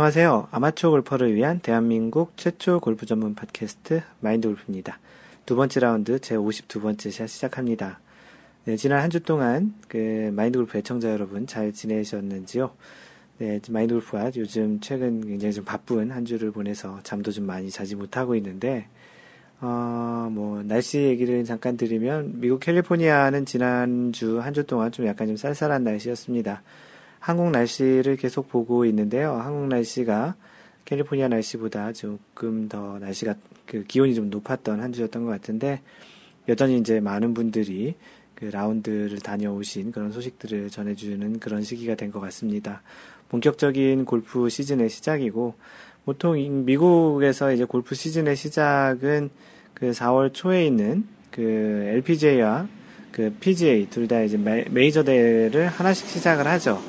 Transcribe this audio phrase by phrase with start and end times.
[0.00, 0.48] 안녕하세요.
[0.50, 4.98] 아마추어 골퍼를 위한 대한민국 최초 골프 전문 팟캐스트 마인드 골프입니다.
[5.44, 8.00] 두 번째 라운드 제 52번째 샷 시작합니다.
[8.64, 12.70] 네, 지난 한 주 동안 그 마인드 골프 애청자 여러분 잘 지내셨는지요?
[13.40, 17.94] 네, 마인드 골프가 요즘 최근 굉장히 좀 바쁜 한 주를 보내서 잠도 좀 많이 자지
[17.94, 18.86] 못하고 있는데,
[19.60, 25.36] 어, 뭐, 날씨 얘기를 잠깐 드리면, 미국 캘리포니아는 지난주 한 주 동안 좀 약간 좀
[25.36, 26.62] 쌀쌀한 날씨였습니다.
[27.20, 29.34] 한국 날씨를 계속 보고 있는데요.
[29.34, 30.34] 한국 날씨가
[30.86, 33.34] 캘리포니아 날씨보다 조금 더 날씨가
[33.66, 35.80] 그 기온이 좀 높았던 한 주였던 것 같은데
[36.48, 37.94] 여전히 이제 많은 분들이
[38.34, 42.82] 그 라운드를 다녀오신 그런 소식들을 전해주는 그런 시기가 된 것 같습니다.
[43.28, 45.54] 본격적인 골프 시즌의 시작이고
[46.06, 49.30] 보통 미국에서 이제 골프 시즌의 시작은
[49.74, 52.66] 그 4월 초에 있는 그 LPGA와
[53.12, 56.80] 그 PGA 둘 다 이제 메이저 대회를 하나씩 시작을 하죠.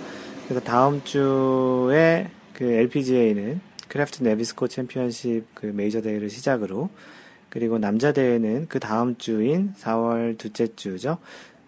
[0.52, 6.90] 그래서 다음 주에 그 LPGA는 Kraft Nabisco 챔피언십 그 메이저 대회를 시작으로
[7.50, 11.20] 그리고 남자 대회는 그 다음 주인 4월 둘째 주죠.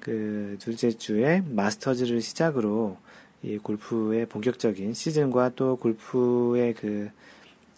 [0.01, 2.97] 그 둘째 주에 마스터즈를 시작으로
[3.41, 7.09] 이 골프의 본격적인 시즌과 또 골프의 그,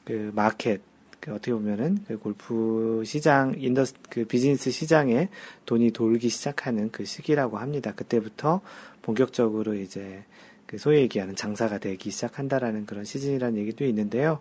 [0.05, 0.81] 그 마켓,
[1.19, 5.29] 그 어떻게 보면은 그 골프 시장, indus-, 그 비즈니스 시장에
[5.67, 7.93] 돈이 돌기 시작하는 그 시기라고 합니다.
[7.95, 8.61] 그때부터
[9.03, 10.23] 본격적으로 이제
[10.67, 14.39] 그 소위 얘기하는 장사가 되기 시작한다라는 그런 시즌이라는 얘기도 있는데요.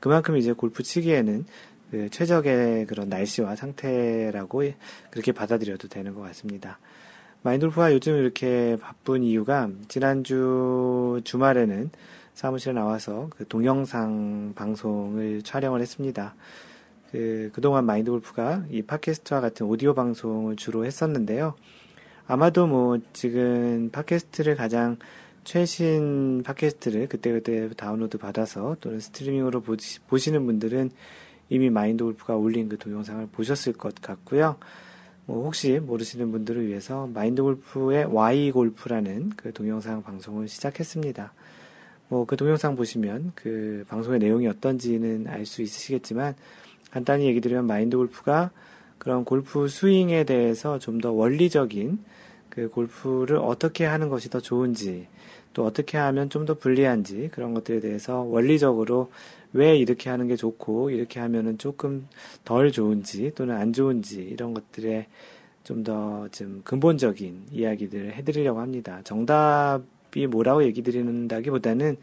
[0.00, 1.44] 그만큼 이제 골프 치기에는
[1.90, 4.62] 그 최적의 그런 날씨와 상태라고
[5.10, 6.78] 그렇게 받아들여도 되는 것 같습니다.
[7.42, 11.90] 마인돌프가 요즘 이렇게 바쁜 이유가 지난주 주말에는
[12.34, 16.34] 사무실에 나와서 그 동영상 방송을 촬영을 했습니다.
[17.10, 21.54] 그, 그동안 마인드 골프가 이 팟캐스트와 같은 오디오 방송을 주로 했었는데요.
[22.26, 24.96] 아마도 뭐 지금 팟캐스트를 가장
[25.44, 30.90] 최신 팟캐스트를 그때그때 다운로드 받아서 또는 스트리밍으로 보시, 보시는 분들은
[31.48, 34.56] 이미 마인드 골프가 올린 그 동영상을 보셨을 것 같고요.
[35.26, 41.32] 뭐 혹시 모르시는 분들을 위해서 마인드 골프의 Y 골프라는 그 동영상 방송을 시작했습니다.
[42.08, 46.34] 뭐 그 동영상 보시면 그 방송의 내용이 어떤지는 알 수 있으시겠지만
[46.90, 48.50] 간단히 얘기 드리면 마인드 골프가
[48.98, 51.98] 그런 골프 스윙에 대해서 좀 더 원리적인
[52.52, 55.06] 그 골프를 어떻게 하는 것이 더 좋은지
[55.54, 59.10] 또 어떻게 하면 좀 더 불리한지 그런 것들에 대해서 원리적으로
[59.54, 62.06] 왜 이렇게 하는 게 좋고 이렇게 하면은 조금
[62.44, 65.06] 덜 좋은지 또는 안 좋은지 이런 것들에
[65.64, 69.00] 좀 더좀 근본적인 이야기들을 해드리려고 합니다.
[69.04, 71.96] 정답이 뭐라고 얘기 드리는다기보다는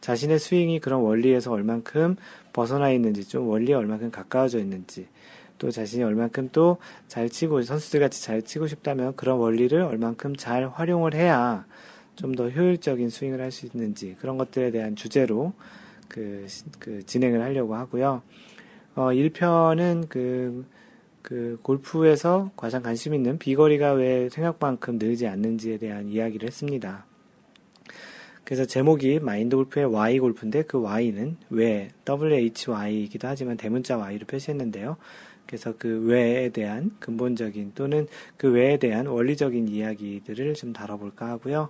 [0.00, 2.16] 자신의 스윙이 그런 원리에서 얼만큼
[2.54, 5.06] 벗어나 있는지 좀 원리에 얼만큼 가까워져 있는지
[5.62, 10.68] 또 자신이 얼만큼 또 잘 치고 선수들 같이 잘 치고 싶다면 그런 원리를 얼만큼 잘
[10.68, 11.64] 활용을 해야
[12.16, 15.52] 좀 더 효율적인 스윙을 할 수 있는지 그런 것들에 대한 주제로
[16.08, 16.46] 그,
[16.80, 18.22] 그 진행을 하려고 하고요.
[18.96, 20.66] 어, 1편은 그,
[21.22, 27.06] 그 골프에서 가장 관심 있는 비거리가 왜 생각만큼 늘지 않는지에 대한 이야기를 했습니다.
[28.44, 34.96] 그래서 제목이 마인드 골프의 Y 골프인데 그 Y는 왜 WHY이기도 하지만 대문자 Y로 표시했는데요.
[35.52, 38.08] 그래서 그 외에 대한 근본적인 또는
[38.38, 41.68] 그 외에 대한 원리적인 이야기들을 좀 다뤄볼까 하고요.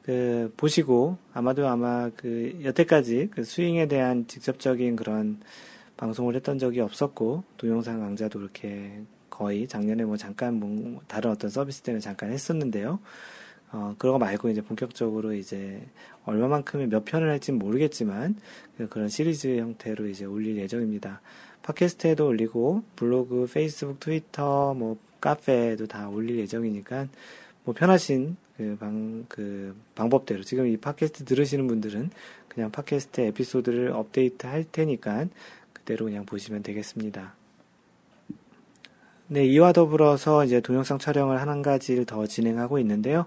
[0.00, 5.38] 그 보시고 아마도 아마 그 여태까지 그 스윙에 대한 직접적인 그런
[5.98, 11.82] 방송을 했던 적이 없었고 동영상 강좌도 그렇게 거의 작년에 뭐 잠깐 뭐 다른 어떤 서비스
[11.82, 13.00] 때문에 잠깐 했었는데요.
[13.72, 15.86] 어, 그거 말고 이제 본격적으로 이제
[16.24, 18.36] 얼마만큼의 몇 편을 할지는 모르겠지만
[18.78, 21.20] 그 그런 시리즈 형태로 이제 올릴 예정입니다.
[21.62, 27.08] 팟캐스트에도 올리고 블로그, 페이스북, 트위터, 뭐 카페에도 다 올릴 예정이니까
[27.64, 32.10] 뭐 편하신 그 방, 그 방법대로 지금 이 팟캐스트 들으시는 분들은
[32.48, 35.26] 그냥 팟캐스트 에피소드를 업데이트 할 테니까
[35.72, 37.34] 그대로 그냥 보시면 되겠습니다.
[39.28, 43.26] 네, 이와 더불어서 이제 동영상 촬영을 한 가지를 더 진행하고 있는데요.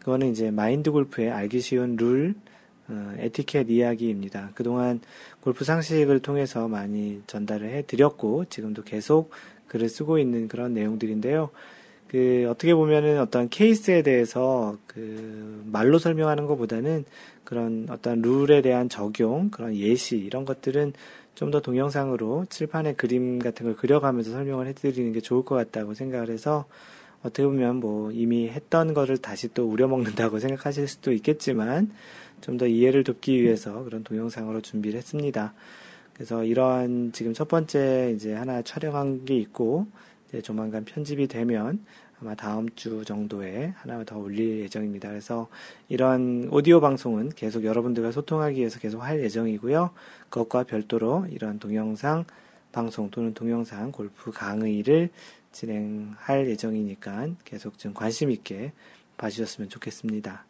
[0.00, 2.53] 그거는 이제 마인드 골프의 알기 쉬운 룰, 어,
[3.18, 4.50] 에티켓 이야기입니다.
[4.54, 5.00] 그동안
[5.40, 9.30] 골프 상식을 통해서 많이 전달을 해 드렸고, 지금도 계속
[9.68, 11.50] 글을 쓰고 있는 그런 내용들인데요.
[12.08, 17.04] 그 어떻게 보면은 어떤 케이스에 대해서 그 말로 설명하는 것보다는
[17.42, 20.92] 그런 어떤 룰에 대한 적용, 그런 예시 이런 것들은
[21.34, 26.30] 좀 더 동영상으로 칠판에 그림 같은 걸 그려가면서 설명을 해드리는 게 좋을 것 같다고 생각을
[26.30, 26.64] 해서
[27.22, 31.90] 어떻게 보면 뭐 이미 했던 거를 다시 또 우려먹는다고 생각하실 수도 있겠지만
[32.44, 35.54] 좀 더 이해를 돕기 위해서 그런 동영상으로 준비를 했습니다.
[36.12, 39.86] 그래서 이러한 지금 첫 번째 이제 하나 촬영한 게 있고
[40.42, 41.84] 조만간 편집이 되면
[42.20, 45.08] 아마 다음 주 정도에 하나 더 올릴 예정입니다.
[45.08, 45.48] 그래서
[45.88, 49.90] 이런 오디오 방송은 계속 여러분들과 소통하기 위해서 계속 할 예정이고요.
[50.28, 52.24] 그것과 별도로 이런 동영상
[52.72, 55.08] 방송 또는 동영상 골프 강의를
[55.50, 58.72] 진행할 예정이니까 계속 좀 관심 있게
[59.16, 60.44] 봐주셨으면 좋겠습니다.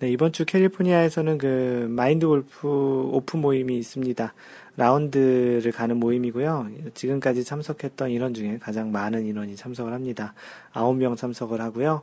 [0.00, 2.68] 네, 이번 주 캘리포니아에서는 그 마인드 골프
[3.12, 4.34] 오프 모임이 있습니다.
[4.76, 6.68] 라운드를 가는 모임이고요.
[6.94, 10.34] 지금까지 참석했던 인원 중에 가장 많은 인원이 참석을 합니다.
[10.72, 12.02] 9명 참석을 하고요.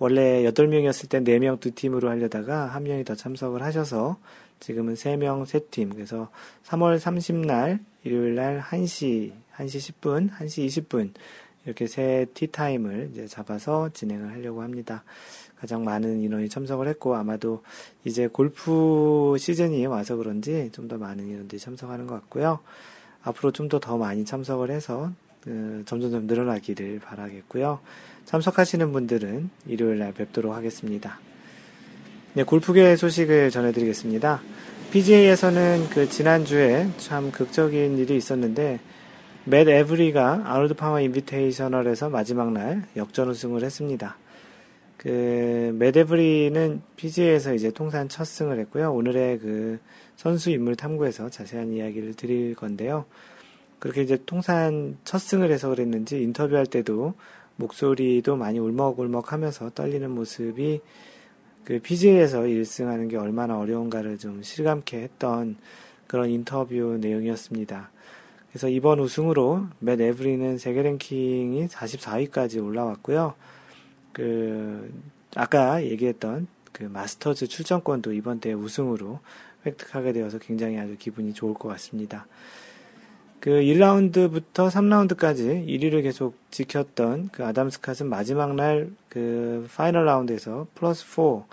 [0.00, 4.18] 원래 8명이었을 때 4명 두 팀으로 하려다가 1명이 더 참석을 하셔서
[4.58, 5.94] 지금은 3명 3팀.
[5.94, 6.30] 그래서
[6.66, 11.12] 3월 30날 일요일 날 1시, 1시 10분, 1시 20분
[11.64, 15.04] 이렇게 세 티타임을 이제 잡아서 진행을 하려고 합니다.
[15.60, 17.62] 가장 많은 인원이 참석을 했고 아마도
[18.04, 22.60] 이제 골프 시즌이 와서 그런지 좀 더 많은 인원들이 참석하는 것 같고요.
[23.22, 25.12] 앞으로 좀더더 많이 참석을 해서
[25.42, 27.80] 그, 점점점 늘어나기를 바라겠고요.
[28.24, 31.18] 참석하시는 분들은 일요일 날 뵙도록 하겠습니다.
[32.34, 34.40] 네, 골프계 소식을 전해드리겠습니다.
[34.92, 38.80] PGA에서는 그 지난주에 참 극적인 일이 있었는데
[39.44, 44.16] 맷 에브리가 아놀드 파마 인비테이셔널에서 마지막 날 역전 우승을 했습니다.
[44.98, 48.92] 그, 메데브리는 PGA에서 이제 통산 첫 승을 했고요.
[48.92, 49.78] 오늘의 그
[50.16, 53.06] 선수 인물 탐구에서 자세한 이야기를 드릴 건데요.
[53.78, 57.14] 그렇게 이제 통산 첫 승을 해서 그랬는지 인터뷰할 때도
[57.56, 60.80] 목소리도 많이 울먹울먹 하면서 떨리는 모습이
[61.64, 65.56] 그 PGA에서 1승 하는 게 얼마나 어려운가를 좀 실감케 했던
[66.06, 67.90] 그런 인터뷰 내용이었습니다.
[68.50, 73.34] 그래서 이번 우승으로 맷 에브리는 세계 랭킹이 44위까지 올라왔고요.
[74.18, 74.92] 그
[75.36, 79.20] 아까 얘기했던 그 마스터즈 출전권도 이번 대회 우승으로
[79.64, 82.26] 획득하게 되어서 굉장히 아주 기분이 좋을 것 같습니다.
[83.38, 91.04] 그 1라운드부터 3라운드까지 1위를 계속 지켰던 그 아담 스캇은 마지막 날 그 final 라운드에서 플러스
[91.04, 91.44] 4,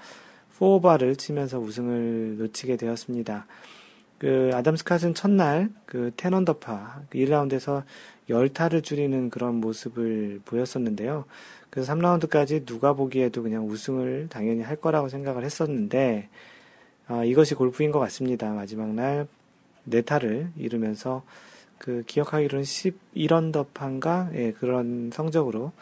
[0.60, 3.46] 4 over를 치면서 우승을 놓치게 되었습니다.
[4.18, 7.84] 그 아담 스캇은 첫날 그 ten 언더파 1라운드에서
[8.30, 11.26] 10타를 줄이는 그런 모습을 보였었는데요.
[11.76, 16.30] 그래서 3라운드까지 누가 보기에도 그냥 우승을 당연히 할 거라고 생각을 했었는데,
[17.10, 18.54] 어, 이것이 골프인 것 같습니다.
[18.54, 19.28] 마지막 날
[19.84, 21.24] 네 타를 잃으면서
[21.78, 25.74] 그 기억하기로는 11언더파인가 예, 그런 성적으로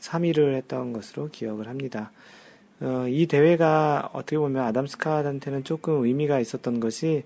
[0.00, 2.12] 3위를 했던 것으로 기억을 합니다.
[2.80, 7.24] 어, 이 대회가 어떻게 보면 아담 스캇한테는 조금 의미가 있었던 것이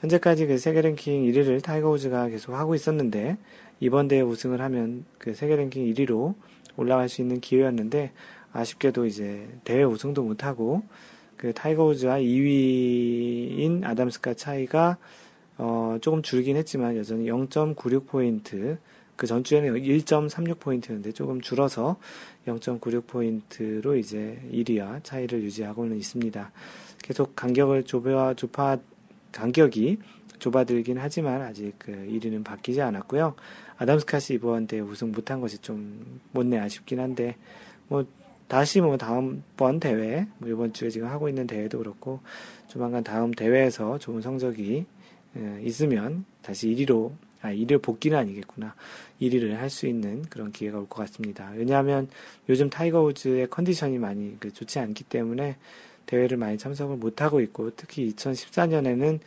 [0.00, 3.38] 현재까지 그 세계 랭킹 1위를 타이거 우즈가 계속 하고 있었는데
[3.80, 6.34] 이번 대회 우승을 하면 그 세계 랭킹 1위로
[6.76, 8.12] 올라갈 수 있는 기회였는데
[8.52, 10.82] 아쉽게도 이제 대회 우승도 못하고
[11.36, 14.96] 그 타이거 우즈와 2위인 아담 스캇 차이가
[15.58, 18.78] 어 조금 줄긴 했지만 여전히 0.96 포인트
[19.16, 21.96] 그 전주에는 1.36 포인트였는데 조금 줄어서
[22.46, 26.50] 0.96 포인트로 이제 1위와 차이를 유지하고는 있습니다.
[27.02, 28.78] 계속 간격을 좁아, 좁아,
[29.32, 29.98] 간격이
[30.38, 33.34] 좁아들긴 하지만 아직 그 1위는 바뀌지 않았고요.
[33.76, 37.36] 아담 스캇이 이번 대회 우승 못한 것이 좀 못내 아쉽긴 한데
[37.88, 38.04] 뭐
[38.48, 42.20] 다시 뭐 다음번 대회 뭐 이번 주에 지금 하고 있는 대회도 그렇고
[42.68, 44.86] 조만간 다음 대회에서 좋은 성적이
[45.36, 47.12] 예, 있으면 다시 1위로
[47.42, 48.74] 아 1위 복귀는 아니겠구나
[49.20, 51.50] 1위를 할 수 있는 그런 기회가 올 것 같습니다.
[51.56, 52.08] 왜냐하면
[52.48, 55.56] 요즘 타이거 우즈의 컨디션이 많이 그 좋지 않기 때문에
[56.06, 59.18] 대회를 많이 참석을 못 하고 있고 특히 2014년에는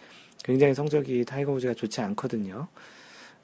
[0.43, 2.67] 굉장히 성적이 타이거 우즈가 좋지 않거든요.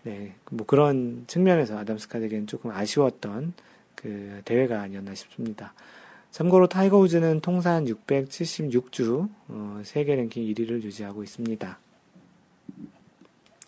[0.04, 3.54] 네, 뭐 그런 측면에서 아담 스캇에게는 조금 아쉬웠던
[3.96, 5.74] 그 대회가 아니었나 싶습니다.
[6.32, 11.80] 참고로 타이거 우즈는 통산 676주 어, 세계 랭킹 1위를 유지하고 있습니다.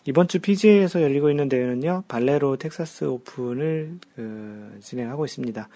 [0.07, 5.67] 이번 주 PGA에서 열리고 있는 대회는요, 발레로 텍사스 오픈을 그, 진행하고 있습니다.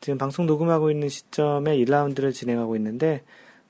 [0.00, 3.22] 지금 방송 녹음하고 있는 시점에 1라운드를 진행하고 있는데,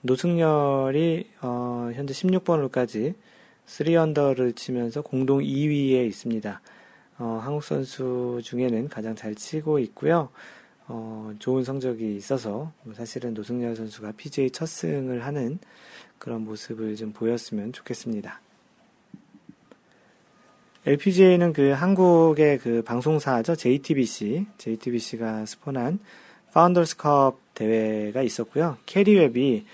[0.03, 3.15] 노승열이 어, 현재 16번 홀까지
[3.71, 6.61] 3언더를 치면서 공동 2위에 있습니다.
[7.19, 10.31] 어, 한국 선수 중에는 가장 잘 치고 있고요.
[10.89, 15.59] 어, 좋은 성적이 있어서 뭐 사실은 노승열 선수가 PGA 첫 승을 하는
[16.19, 18.41] 그런 모습을 좀 보였으면 좋겠습니다.
[20.87, 23.55] LPGA는 그 한국의 그 방송사죠.
[23.55, 24.47] JTBC.
[24.59, 26.00] JTBC가 스폰한
[26.53, 28.79] 파운더스컵 대회가 있었고요.
[28.87, 29.67] 캐리 웹이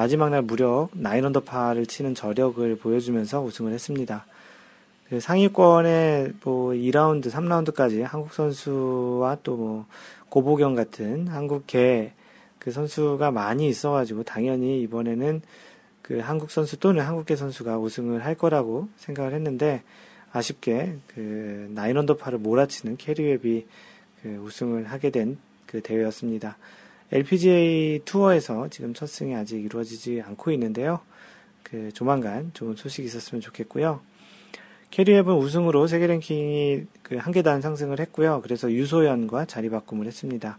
[0.00, 4.24] 마지막 날 무려 nine 언더파를 치는 저력을 보여주면서 우승을 했습니다.
[5.10, 9.84] 그 상위권에 뭐 2라운드, 3라운드까지 한국 선수와 또 뭐
[10.30, 12.14] 고보경 같은 한국계
[12.58, 15.42] 그 선수가 많이 있어가지고 당연히 이번에는
[16.00, 19.82] 그 한국 선수 또는 한국계 선수가 우승을 할 거라고 생각을 했는데
[20.32, 23.66] 아쉽게 그 nine 언더파를 몰아치는 캐리웹이
[24.22, 25.36] 그 우승을 하게 된
[25.70, 26.56] 그 대회였습니다.
[27.12, 31.00] LPGA 투어에서 지금 첫 승이 아직 이루어지지 않고 있는데요.
[31.62, 34.00] 그 조만간 좋은 소식이 있었으면 좋겠고요.
[34.90, 38.40] 캐리앱은 우승으로 세계 랭킹이 그 한 계단 상승을 했고요.
[38.42, 40.58] 그래서 유소연과 자리 바꿈을 했습니다.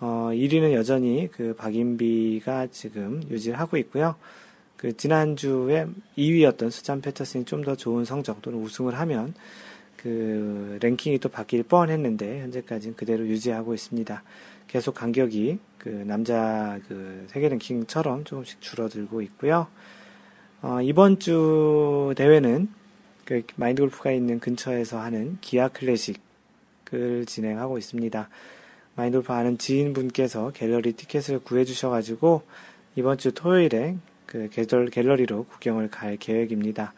[0.00, 4.14] 어, 1위는 여전히 그 박인비가 지금 유지를 하고 있고요.
[4.76, 9.34] 그 지난주에 2위였던 수잔 패터슨이 좀 더 좋은 성적 또는 우승을 하면
[9.96, 14.22] 그 랭킹이 또 바뀔 뻔 했는데 현재까지는 그대로 유지하고 있습니다.
[14.68, 19.68] 계속 간격이 그 남자 그 세계 랭킹처럼 조금씩 줄어들고 있고요.
[20.62, 22.68] 어, 이번 주 대회는
[23.24, 28.28] 그 마인드 골프가 있는 근처에서 하는 기아 클래식을 진행하고 있습니다.
[28.96, 32.42] 마인드 골프 아는 지인분께서 갤러리 티켓을 구해주셔가지고
[32.96, 36.92] 이번 주 토요일에 그 갤러리로 구경을 갈 계획입니다.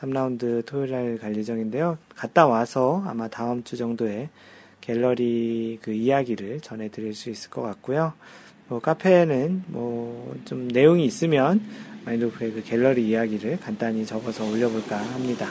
[0.00, 1.98] 3라운드 토요일 날 갈 예정인데요.
[2.16, 4.30] 갔다 와서 아마 다음 주 정도에
[4.82, 8.12] 갤러리 그 이야기를 전해드릴 수 있을 것 같고요.
[8.68, 10.12] 뭐 카페에는 뭐
[10.44, 11.62] 좀 내용이 있으면
[12.04, 15.48] 마인드오프의 그 갤러리 이야기를 간단히 적어서 올려볼까 합니다.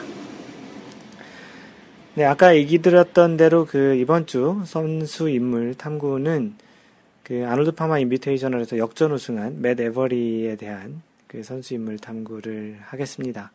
[2.15, 6.55] 네, 아까 얘기 드렸던 대로 그 이번 주 선수 인물 탐구는
[7.23, 13.51] 그 아놀드 파마 인비테이셔널에서 역전 우승한 맷 에버리에 대한 그 선수 인물 탐구를 하겠습니다.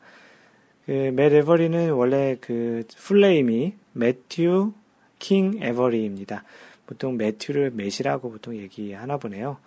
[0.87, 4.73] 그맷 에버리는 원래 그 풀네임이 매튜
[5.19, 6.45] 킹 에버리입니다.
[6.87, 9.59] 보통 매튜를 맷이라고 보통 얘기하나 보네요.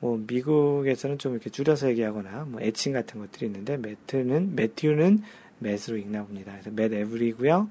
[0.00, 5.22] 뭐 미국에서는 좀 이렇게 줄여서 얘기하거나 뭐 애칭 같은 것들이 있는데 매트는 매튜는
[5.58, 6.52] 맷으로 읽나 봅니다.
[6.52, 7.68] 그래서 맷 에브리고요.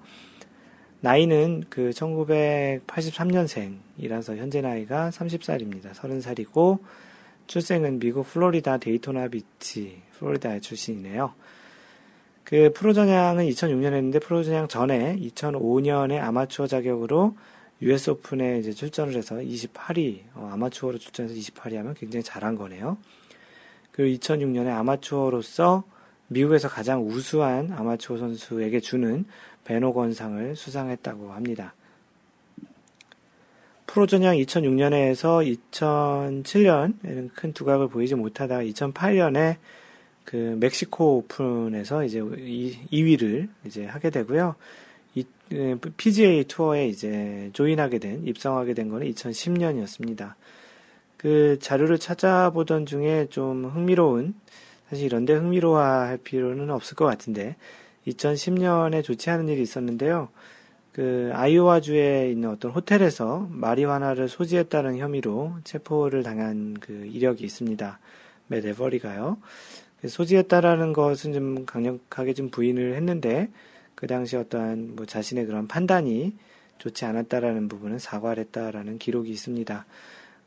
[1.00, 5.94] 나이는 그 1983년생이라서 현재 나이가 30살입니다.
[5.94, 6.80] 30살이고
[7.46, 11.36] 출생은 미국 플로리다 데이토나 비치 플로리다의 출신이네요.
[12.48, 17.36] 그 프로 전향은 2006년에 했는데 프로 전향 전에 2005년에 아마추어 자격으로
[17.82, 22.98] US 오픈에 이제 출전을 해서 28위, 어, 아마추어로 출전해서 28위 하면 굉장히 잘한 거네요.
[23.92, 25.84] 그리고 2006년에 아마추어로서
[26.30, 29.26] 미국에서 가장 우수한 아마추어 선수에게 주는
[29.66, 31.74] 벤 호건상을 수상했다고 합니다.
[33.88, 39.58] 프로 전향 2006년에 해서 2007년에는 큰 두각을 보이지 못하다가 2008년에
[40.28, 44.56] 그 멕시코 오픈에서 이제 2위를 이제 하게 되고요.
[45.16, 45.26] 이
[45.96, 50.34] PGA 투어에 이제 조인하게 된 입성하게 된 거는 2010년이었습니다.
[51.16, 54.36] 그 자료를 찾아보던 중에 좀 흥미로운
[54.90, 57.56] 사실 이런데 흥미로워할 필요는 없을 것 같은데
[58.06, 60.28] 2010년에 좋지 않은 일이 있었는데요.
[60.92, 68.00] 그 아이오와 주에 있는 어떤 호텔에서 마리화나를 소지했다는 혐의로 체포를 당한 그 이력이 있습니다.
[68.48, 69.38] 맷 에버리가요.
[70.06, 73.50] 소지했다라는 것은 좀 강력하게 좀 부인을 했는데
[73.96, 76.34] 그 당시 어떠한 뭐 자신의 그런 판단이
[76.78, 79.86] 좋지 않았다라는 부분은 사과를 했다라는 기록이 있습니다.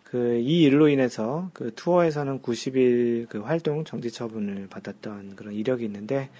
[0.04, 6.30] 그 이 일로 인해서 그 투어에서는 90일 그 활동 정지 처분을 받았던 그런 이력이 있는데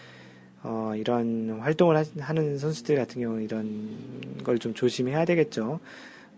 [0.62, 3.97] 어 이런 활동을 하는 선수들 같은 경우는 이런
[4.45, 5.81] 걸 좀 조심해야 되겠죠.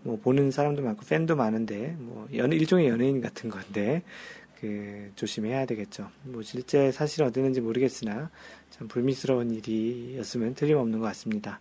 [0.03, 4.03] 뭐 보는 사람도 많고 팬도 많은데 뭐 연, 일종의 연예인 같은 건데
[4.63, 6.09] 그 조심해야 되겠죠.
[6.23, 8.29] 뭐 실제 사실 어디는지 모르겠으나
[8.69, 11.59] 참 불미스러운 일이었으면 틀림없는 것 같습니다.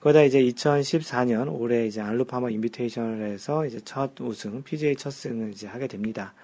[0.00, 5.68] 그러다 이제 2014년 올해 이제 알루파마 인비테이션을 해서 이제 첫 우승, PGA 첫 승을 이제
[5.68, 6.34] 하게 됩니다.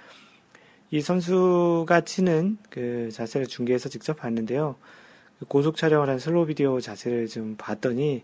[0.93, 4.76] 이 선수가 치는 그 자세를 중계해서 직접 봤는데요.
[5.40, 8.23] 그 고속 촬영을 한 슬로우 비디오 자세를 좀 봤더니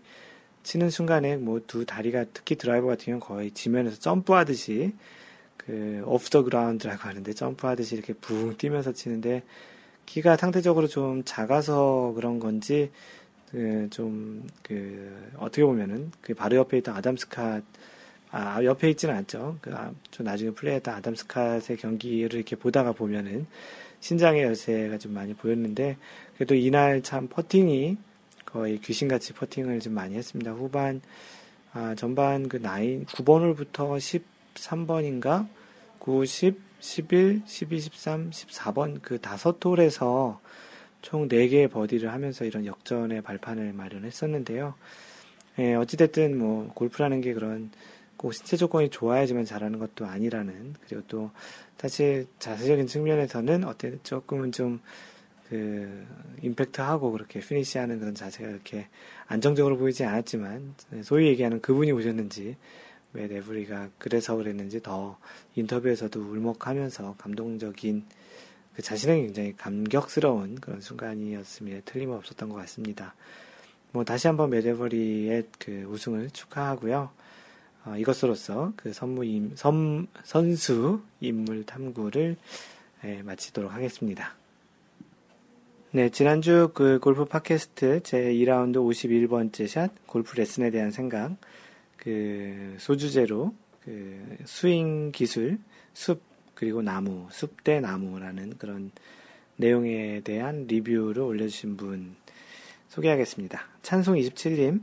[0.63, 4.93] 치는 순간에 뭐 두 다리가 특히 드라이버 같은 경우는 거의 지면에서 점프하듯이
[5.65, 9.43] 그 off the ground라고 하는데 점프하듯이 이렇게 붕 뛰면서 치는데
[10.05, 12.91] 키가 상대적으로 좀 작아서 그런 건지
[13.51, 17.63] 그 좀그 그 어떻게 보면은 그 바로 옆에 있던 아담 스캇
[18.31, 19.57] 아 옆에 있지는 않죠.
[19.61, 23.45] 그저 아, 나중에 플레이했던 아담 스캇의 경기를 이렇게 보다가 보면은
[23.99, 25.97] 신장의 열쇠가 좀 많이 보였는데
[26.35, 27.97] 그래도 이날 참 퍼팅이
[28.45, 30.51] 거의 귀신같이 퍼팅을 좀 많이 했습니다.
[30.51, 31.01] 후반
[31.73, 35.47] 아 전반 그 나이 9번 홀부터 10 13번인가
[35.99, 40.39] 9, 10, 11, 12, 13, 14번 그 다섯 홀에서
[41.01, 44.73] 총 4개의 버디를 하면서 이런 역전의 발판을 마련했었는데요.
[45.59, 47.71] 예, 어찌됐든 뭐 골프라는 게 그런
[48.17, 51.31] 꼭 신체 조건이 좋아야지만 잘하는 것도 아니라는 그리고 또
[51.77, 54.79] 사실 자세적인 측면에서는 어때 조금은 좀
[55.51, 56.07] 그
[56.43, 58.87] 임팩트하고 그렇게 피니시하는 그런 자세가 이렇게
[59.27, 62.55] 안정적으로 보이지 않았지만 소위 얘기하는 그분이 오셨는지
[63.13, 65.17] 왜 레브리가 그래서 그랬는지 더
[65.55, 68.05] 인터뷰에서도 울먹하면서 감동적인
[68.75, 73.15] 그 자신에게 굉장히 감격스러운 그런 순간이었음에 틀림없었던 것 같습니다.
[73.91, 77.09] 뭐 다시 한번 메데버리의 그 우승을 축하하고요.
[77.83, 82.37] 어, 이것으로서 그 선무임, 선, 선수 인물 탐구를
[83.03, 84.35] 예, 마치도록 하겠습니다.
[85.91, 91.35] 네, 지난주 그 골프 팟캐스트 제 2라운드 51번째 샷 골프 레슨에 대한 생각
[92.01, 93.53] 그 소주제로
[93.83, 95.59] 그 스윙 기술
[95.93, 96.21] 숲
[96.55, 98.91] 그리고 나무 숲 대 나무라는 그런
[99.55, 102.15] 내용에 대한 리뷰를 올려주신 분
[102.89, 103.61] 소개하겠습니다.
[103.83, 104.81] 찬송 27님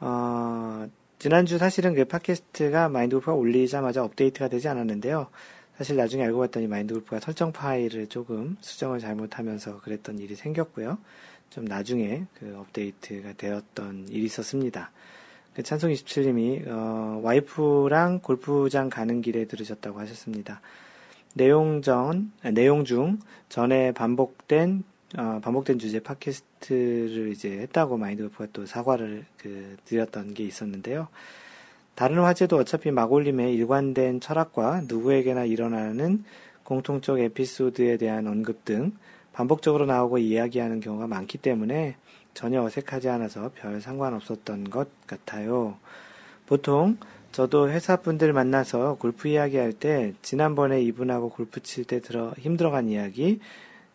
[0.00, 0.88] 어,
[1.20, 5.28] 지난주 사실은 그 팟캐스트가 마인드 골프가 올리자마자 업데이트가 되지 않았는데요.
[5.78, 10.98] 사실 나중에 알고 봤더니 마인드 골프가 설정 파일을 조금 수정을 잘못하면서 그랬던 일이 생겼고요.
[11.50, 14.90] 좀 나중에 그 업데이트가 되었던 일이 있었습니다.
[15.56, 20.60] 그 찬송 27님이 어, 와이프랑 골프장 가는 길에 들으셨다고 하셨습니다.
[21.32, 24.84] 내용 전 아, 내용 중 전에 반복된
[25.16, 31.08] 어, 반복된 주제 팟캐스트를 이제 했다고 마인드 골프가 또 사과를 그 드렸던 게 있었는데요.
[31.94, 36.22] 다른 화제도 어차피 마골림의 일관된 철학과 누구에게나 일어나는
[36.64, 38.92] 공통적 에피소드에 대한 언급 등
[39.32, 41.96] 반복적으로 나오고 이야기하는 경우가 많기 때문에
[42.36, 45.78] 전혀 어색하지 않아서 별 상관없었던 것 같아요.
[46.46, 46.98] 보통
[47.32, 53.40] 저도 회사분들 만나서 골프 이야기 할 때 지난번에 이분하고 골프 칠 때 들어 힘들어간 이야기,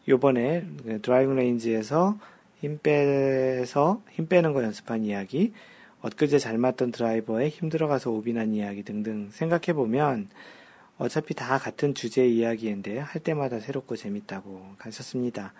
[0.07, 0.65] 요번에
[1.03, 2.17] driving range에서
[2.59, 5.53] 힘 빼서 힘 빼는 거 연습한 이야기,
[6.01, 10.29] 엊그제 잘 맞던 드라이버에 힘들어가서 오비난 이야기 등등 생각해 보면
[10.97, 15.53] 어차피 다 같은 주제의 이야기인데 할 때마다 새롭고 재밌다고 하셨습니다.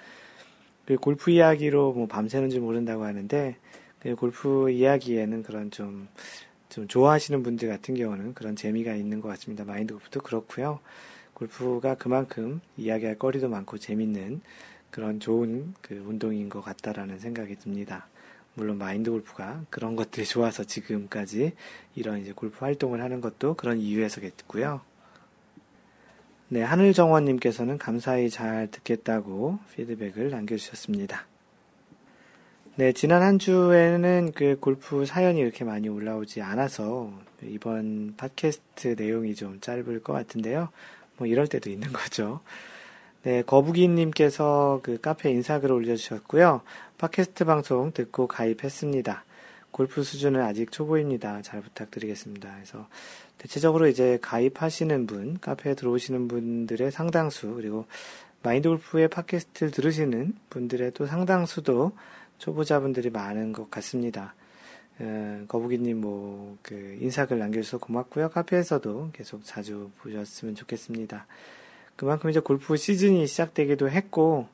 [0.86, 3.56] 그 골프 이야기로 뭐 밤새는지 모른다고 하는데
[4.00, 6.08] 그 골프 이야기에는 그런 좀,
[6.70, 9.64] 좀 좋아하시는 분들 같은 경우는 그런 재미가 있는 것 같습니다.
[9.64, 10.80] 마인드 골프도 그렇고요.
[11.34, 14.42] 골프가 그만큼 이야기할 거리도 많고 재밌는
[14.90, 18.08] 그런 좋은 그 운동인 것 같다라는 생각이 듭니다.
[18.54, 21.54] 물론 마인드 골프가 그런 것들이 좋아서 지금까지
[21.96, 24.82] 이런 이제 골프 활동을 하는 것도 그런 이유에서겠고요.
[26.54, 31.26] 네, 하늘정원님께서는 감사히 잘 듣겠다고 피드백을 남겨주셨습니다.
[32.76, 37.10] 네, 지난 한 주에는 그 골프 사연이 이렇게 많이 올라오지 않아서
[37.42, 40.68] 이번 팟캐스트 내용이 좀 짧을 것 같은데요.
[41.16, 42.42] 뭐 이럴 때도 있는 거죠.
[43.24, 46.64] 네, 거북이님께서 그 카페 인사글을 올려주셨고요.
[46.98, 49.24] 팟캐스트 방송 듣고 가입했습니다.
[49.72, 51.42] 골프 수준은 아직 초보입니다.
[51.42, 52.54] 잘 부탁드리겠습니다.
[52.56, 52.88] 그래서
[53.38, 57.86] 대체적으로 이제 가입하시는 분, 카페에 들어오시는 분들의 상당수, 그리고
[58.44, 61.92] 마인드 골프의 팟캐스트를 들으시는 분들의 또 상당수도
[62.38, 64.34] 초보자분들이 많은 것 같습니다.
[65.00, 68.30] 어, 거북이님 뭐, 그, 인사글 남겨주셔서 고맙고요.
[68.30, 71.26] 카페에서도 계속 자주 보셨으면 좋겠습니다.
[71.96, 74.48] 그만큼 이제 골프 시즌이 시작되기도 했고,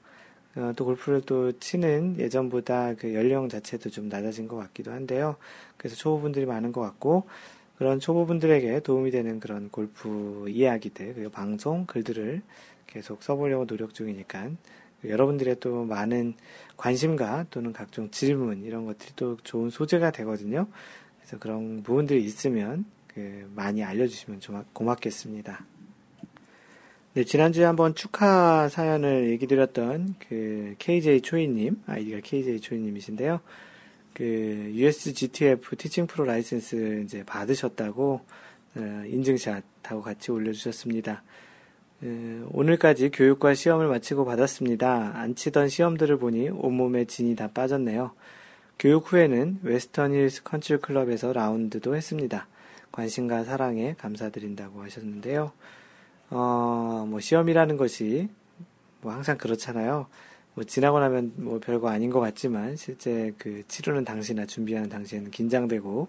[0.58, 5.36] 어, 또 골프를 또 치는 예전보다 그 연령 자체도 좀 낮아진 것 같기도 한데요.
[5.78, 7.28] 그래서 초보분들이 많은 것 같고,
[7.78, 12.42] 그런 초보분들에게 도움이 되는 그런 골프 이야기들, 그리고 방송, 글들을
[12.88, 14.50] 계속 써보려고 노력 중이니까,
[15.06, 16.34] 여러분들의 또 많은
[16.76, 20.66] 관심과 또는 각종 질문, 이런 것들이 또 좋은 소재가 되거든요.
[21.20, 25.77] 그래서 그런 부분들이 있으면 그 많이 알려주시면 좀 고맙겠습니다.
[27.18, 33.40] 네, 지난주에 한번 축하 사연을 얘기 드렸던 그 KJ 초이님, 아이디가 KJ 초이님이신데요.
[34.14, 34.24] 그
[34.76, 38.22] USGTF teaching 프로 라이센스 이제 받으셨다고
[38.76, 41.24] 어, 인증샷하고 같이 올려주셨습니다.
[42.04, 45.14] 어, 오늘까지 교육과 시험을 마치고 받았습니다.
[45.16, 48.12] 안 치던 시험들을 보니 온몸에 진이 다 빠졌네요.
[48.78, 52.48] 교육 후에는 웨스턴 힐스 컨트리 클럽에서 라운드도 했습니다.
[52.92, 55.52] 관심과 사랑에 감사드린다고 하셨는데요.
[56.30, 58.30] 어, 뭐 시험이라는 것이
[59.02, 60.08] 뭐 항상 그렇잖아요.
[60.54, 66.08] 뭐 지나고 나면 뭐 별거 아닌 것 같지만 실제 그 치르는 당시나 준비하는 당시에는 긴장되고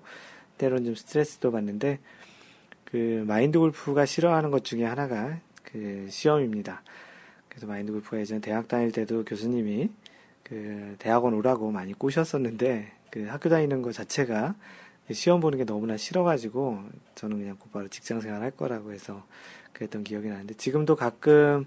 [0.57, 2.01] 때론 좀 스트레스도 받는데
[2.85, 6.83] 그 마인드 골프가 싫어하는 것 중에 하나가 그 시험입니다.
[7.49, 9.91] 그래서 마인드 골프가 예전 대학 다닐 때도 교수님이
[10.43, 14.55] 그 대학원 오라고 많이 꼬셨었는데 그 학교 다니는 것 자체가
[15.13, 16.83] 시험 보는 게 너무나 싫어가지고
[17.15, 19.25] 저는 그냥 곧바로 직장 생활 할 거라고 해서
[19.79, 21.67] 그랬던 기억이 나는데 지금도 가끔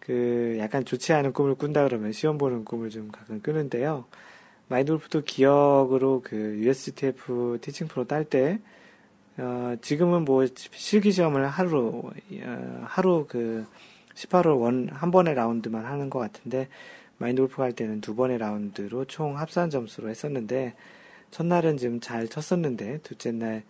[0.00, 4.06] 그 약간 좋지 않은 꿈을 꾼다 그러면 시험 보는 꿈을 좀 가끔 꾸는데요.
[4.68, 8.60] 마인드골프도 기억으로 그 USGTF teaching 프로 딸 때,
[9.36, 12.02] 어, 지금은 뭐 실기 시험을 하루,
[12.42, 13.66] 어, 하루 그
[14.14, 16.68] 18홀 원, 한 번의 라운드만 하는 것 같은데,
[17.18, 20.74] 마인드골프 딸 때는 두 번의 라운드로 총 합산 점수로 했었는데,
[21.30, 23.62] 첫날은 좀 잘 쳤었는데, 둘째 날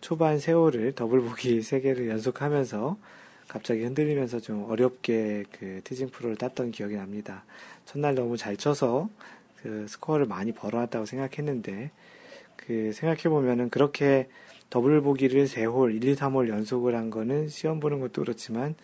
[0.00, 2.96] 초반 세 홀을 더블 보기 3개를 연속하면서
[3.48, 7.44] 갑자기 흔들리면서 좀 어렵게 그 teaching 프로를 땄던 기억이 납니다.
[7.84, 9.08] 첫날 너무 잘 쳐서
[9.62, 11.90] 그 스코어를 많이 벌어왔다고 생각했는데
[12.56, 14.28] 그 생각해 보면은 그렇게
[14.70, 18.74] 더블 보기를 3홀, 1, 2, 3홀 연속을 한 거는 시험 보는 것도 그렇지만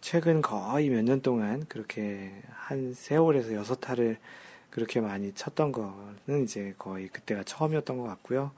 [0.00, 4.16] 최근 거의 몇 년 동안 그렇게 한 3홀에서 6타를
[4.70, 8.52] 그렇게 많이 쳤던 거는 이제 거의 그때가 처음이었던 것 같고요.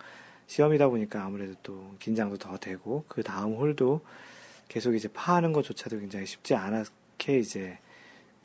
[0.46, 4.00] 시험이다 보니까 아무래도 또 긴장도 더 되고 그 다음 홀도
[4.68, 7.78] 계속 이제 파하는 것조차도 굉장히 쉽지 않게 이제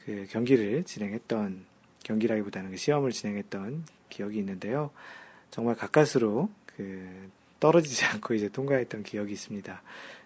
[0.06, 1.66] 그 경기를 진행했던
[2.04, 4.92] 경기라기보다는 그 시험을 진행했던 기억이 있는데요.
[5.52, 9.82] 정말 가까스로 그 떨어지지 않고 이제 통과했던 기억이 있습니다.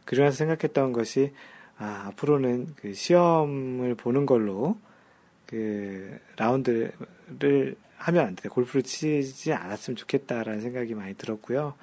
[0.06, 1.34] 그러면서 생각했던 것이
[1.78, 4.78] 아, 앞으로는 그 시험을 보는 걸로
[5.46, 8.50] 그 라운드를 하면 안 돼.
[8.50, 11.74] 골프를 치지 않았으면 좋겠다라는 생각이 많이 들었고요.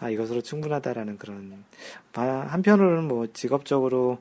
[0.00, 1.64] 아, 이것으로 충분하다라는 그런,
[2.12, 4.18] 한편으로는 뭐 직업적으로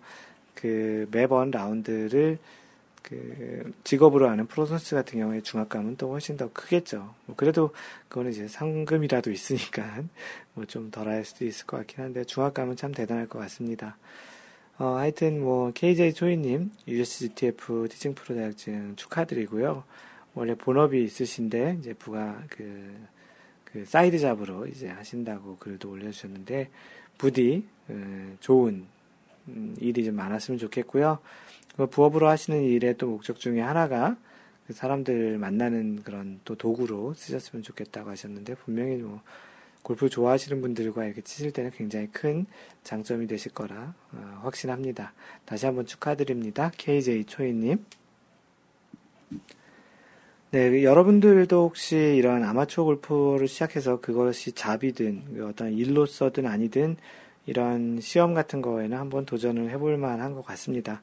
[0.53, 2.37] 그 매번 라운드를
[3.01, 7.13] 그 직업으로 하는 프로 선수 같은 경우에 중압감은 또 훨씬 더 크겠죠.
[7.25, 7.71] 뭐 그래도
[8.09, 10.03] 그거는 이제 상금이라도 있으니까
[10.53, 13.97] 뭐 좀 덜할 수도 있을 것 같긴 한데 중압감은 참 대단할 것 같습니다.
[14.77, 19.83] 어, 하여튼 뭐 KJ 초이님 USGTF teaching 프로 자격증 축하드리고요.
[20.33, 22.95] 원래 본업이 있으신데 이제 부가 그,
[23.65, 26.69] 그 side job으로 이제 하신다고 글도 올려주셨는데
[27.17, 28.85] 부디 그 좋은
[29.47, 31.19] 음, 일이 좀 많았으면 좋겠고요.
[31.75, 34.15] 그 부업으로 하시는 일의 또 목적 중에 하나가
[34.67, 39.21] 그 사람들 만나는 그런 또 도구로 쓰셨으면 좋겠다고 하셨는데 분명히 뭐
[39.83, 42.45] 골프 좋아하시는 분들과 이렇게 치실 때는 굉장히 큰
[42.83, 45.13] 장점이 되실 거라 어, 확신합니다.
[45.45, 46.71] 다시 한번 축하드립니다.
[46.77, 47.83] KJ 초이님.
[50.53, 56.97] 네, 여러분들도 혹시 이런 아마추어 골프를 시작해서 그것이 잡이든 어떤 일로서든 아니든
[57.45, 61.01] 이런 시험 같은 거에는 한번 도전을 해볼 만한 것 같습니다.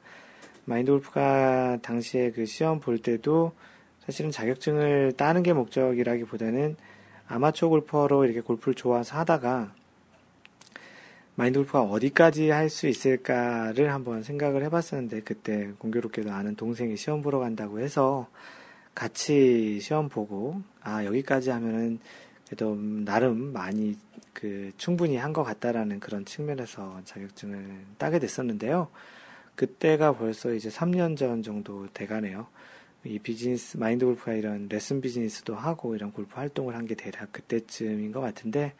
[0.65, 3.53] 마인드 골프가 당시에 그 시험 볼 때도
[4.05, 6.75] 사실은 자격증을 따는 게 목적이라기보다는
[7.27, 9.73] 아마추어 골퍼로 이렇게 골프를 좋아서 하다가
[11.33, 17.39] 마인드 골프가 어디까지 할 수 있을까를 한번 생각을 해봤었는데 그때 공교롭게도 아는 동생이 시험 보러
[17.39, 18.27] 간다고 해서
[18.95, 21.99] 같이 시험 보고 아 여기까지 하면은
[22.45, 23.97] 그래도 나름 많이
[24.33, 28.89] 그 충분히 한 것 같다라는 그런 측면에서 자격증을 따게 됐었는데요.
[29.55, 32.47] 그때가 벌써 이제 3년 전 정도 돼가네요.
[33.05, 38.11] 이 비즈니스 마인드 골프가 이런 레슨 비즈니스도 하고 이런 골프 활동을 한 게 대략 그때쯤인
[38.11, 38.73] 것 같은데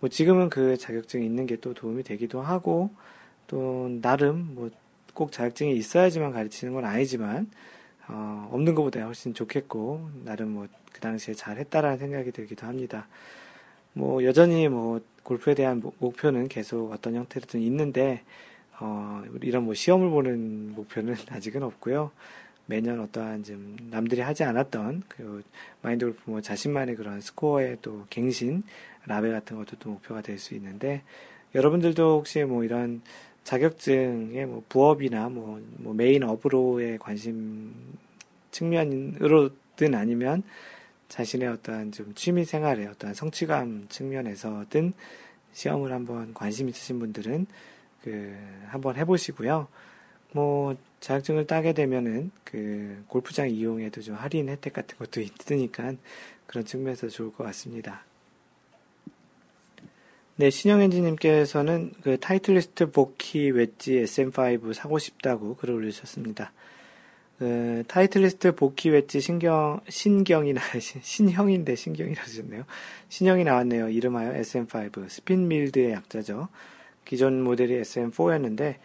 [0.00, 2.90] 뭐 지금은 그 자격증이 있는 게 또 도움이 되기도 하고
[3.46, 4.70] 또 나름 뭐
[5.14, 7.50] 꼭 자격증이 있어야지만 가르치는 건 아니지만
[8.08, 13.06] 어, 없는 것보다 훨씬 좋겠고, 나름 뭐, 그 당시에 잘 했다라는 생각이 들기도 합니다.
[13.92, 18.22] 뭐, 여전히 뭐, 골프에 대한 목표는 계속 어떤 형태로든 있는데,
[18.80, 22.10] 어, 이런 뭐, 시험을 보는 목표는 아직은 없고요.
[22.66, 25.42] 매년 어떠한 좀, 남들이 하지 않았던, 그,
[25.82, 28.62] 마인드 골프 뭐, 자신만의 그런 스코어의 또 갱신,
[29.06, 31.02] 라벨 같은 것도 또 목표가 될 수 있는데,
[31.54, 33.02] 여러분들도 혹시 뭐, 이런,
[33.48, 37.72] 자격증의 뭐 부업이나 뭐, 뭐 메인 업으로의 관심
[38.50, 40.42] 측면으로든 아니면
[41.08, 44.92] 자신의 어떠한 좀 취미 생활의 어떠한 성취감 측면에서든
[45.54, 47.46] 시험을 한번 관심 있으신 분들은
[48.02, 49.66] 그 한번 해보시고요.
[50.32, 55.94] 뭐 자격증을 따게 되면은 그 골프장 이용에도 좀 할인 혜택 같은 것도 있으니까
[56.46, 58.04] 그런 측면에서 좋을 것 같습니다.
[60.40, 66.52] 네, 신영엔지님께서는 그 타이틀리스트 보키 웨지 SM5 사고 싶다고 글을 올리셨습니다.
[67.40, 72.62] 그 타이틀리스트 복희 웨지 신경, 신경이나, 신형인데 신경이라 하셨네요.
[73.08, 73.88] 신형이 나왔네요.
[73.88, 75.08] 이름하여 SM5.
[75.08, 76.46] spin milled의 약자죠.
[77.04, 78.76] 기존 모델이 SM4였는데,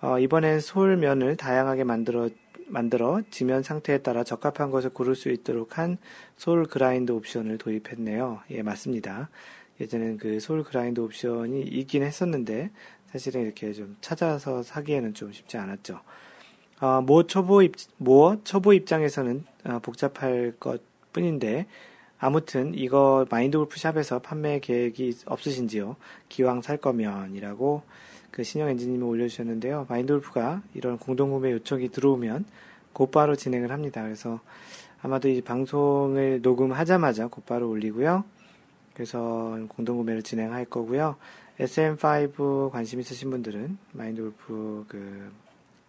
[0.00, 2.30] 어, 이번엔 sole면을 다양하게 만들어,
[2.66, 5.98] 만들어 지면 상태에 따라 적합한 것을 고를 수 있도록 한
[6.36, 8.40] sole grind 옵션을 도입했네요.
[8.50, 9.30] 예, 맞습니다.
[9.80, 12.70] 예전엔 그 sole grind 옵션이 있긴 했었는데
[13.06, 16.00] 사실은 이렇게 좀 찾아서 사기에는 좀 쉽지 않았죠.
[16.80, 21.66] 어, 뭐 초보 입, 뭐 초보 입장에서는 어, 복잡할 것 뿐인데
[22.18, 25.96] 아무튼 이거 마인드 골프샵에서 판매 계획이 없으신지요?
[26.28, 27.82] 기왕 살 거면이라고
[28.30, 29.86] 그 신영 엔지님이 올려주셨는데요.
[29.88, 32.44] 마인드 골프가 이런 공동구매 요청이 들어오면
[32.92, 34.02] 곧바로 진행을 합니다.
[34.02, 34.40] 그래서
[35.02, 38.24] 아마도 이 방송을 녹음하자마자 곧바로 올리고요.
[38.96, 41.16] 그래서 공동구매를 진행할 거고요.
[41.60, 45.30] SM5 관심 있으신 분들은 마인드골프 그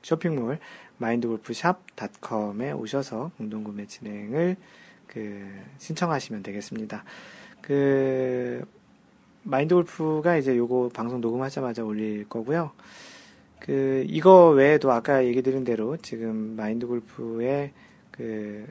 [0.02, 0.60] 쇼핑몰
[0.98, 4.58] 마인드골프샵닷컴에 오셔서 공동구매 진행을
[5.08, 7.06] 그 신청하시면 되겠습니다.
[7.62, 8.66] 그
[9.44, 12.72] 마인드골프가 이제 요거 방송 녹음하자마자 올릴 거고요.
[13.60, 17.72] 그 이거 외에도 아까 얘기 드린 대로 지금 마인드골프의
[18.12, 18.68] 그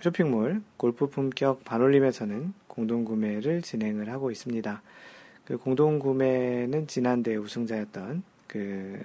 [0.00, 4.82] 쇼핑몰 골프 품격 반올림에서는 공동 구매를 진행을 하고 있습니다.
[5.44, 9.02] 그 공동 구매는 지난대 우승자였던 그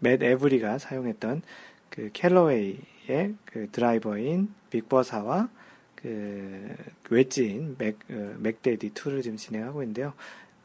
[0.00, 1.42] 맷 에브리가 사용했던
[1.90, 5.48] 그 캘러웨이의 그 드라이버인 빅버사와
[5.94, 6.74] 그
[7.10, 10.12] 웨지인 맥, 어, 맥데디 2를 지금 진행하고 있는데요.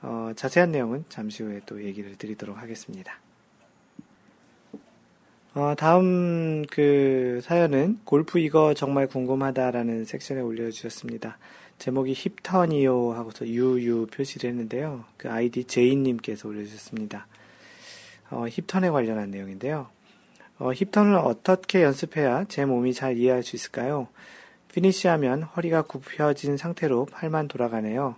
[0.01, 3.19] 어, 자세한 내용은 잠시 후에 또 얘기를 드리도록 하겠습니다.
[5.53, 11.37] 어, 다음 그 사연은 골프 이거 정말 궁금하다라는 섹션에 올려주셨습니다.
[11.81, 15.03] 제목이 힙턴이요 하고서 유유 표시를 했는데요.
[15.17, 17.25] 그 아이디 제인님께서 올려주셨습니다.
[18.29, 19.87] 어, 힙턴에 관련한 내용인데요.
[20.59, 24.07] 어, 힙턴을 어떻게 연습해야 제 몸이 잘 이해할 수 있을까요?
[24.71, 28.15] 피니시하면 허리가 굽혀진 상태로 팔만 돌아가네요.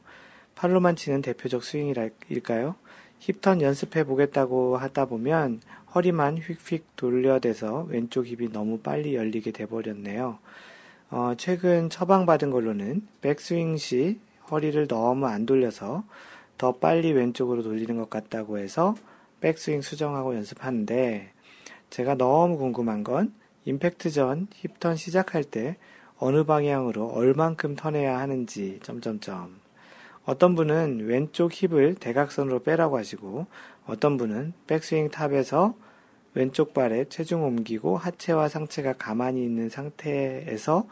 [0.55, 2.75] 팔로만 치는 대표적 스윙일까요?
[3.19, 5.61] 힙턴 연습해 보겠다고 하다 보면
[5.95, 10.39] 허리만 휙휙 돌려대서 왼쪽 힙이 너무 빨리 열리게 돼버렸네요.
[11.15, 16.03] 어, 최근 처방받은 걸로는 백스윙 시 허리를 너무 안 돌려서
[16.57, 18.95] 더 빨리 왼쪽으로 돌리는 것 같다고 해서
[19.39, 21.31] 백스윙 수정하고 연습하는데
[21.91, 23.31] 제가 너무 궁금한 건
[23.65, 25.77] 임팩트 전 힙턴 시작할 때
[26.17, 29.59] 어느 방향으로 얼만큼 턴해야 하는지 점점점.
[30.25, 33.45] 어떤 분은 왼쪽 hip을 대각선으로 빼라고 하시고
[33.85, 35.75] 어떤 분은 백스윙 top에서
[36.35, 40.87] 왼쪽 발에 체중 옮기고 하체와 상체가 가만히 있는 상태에서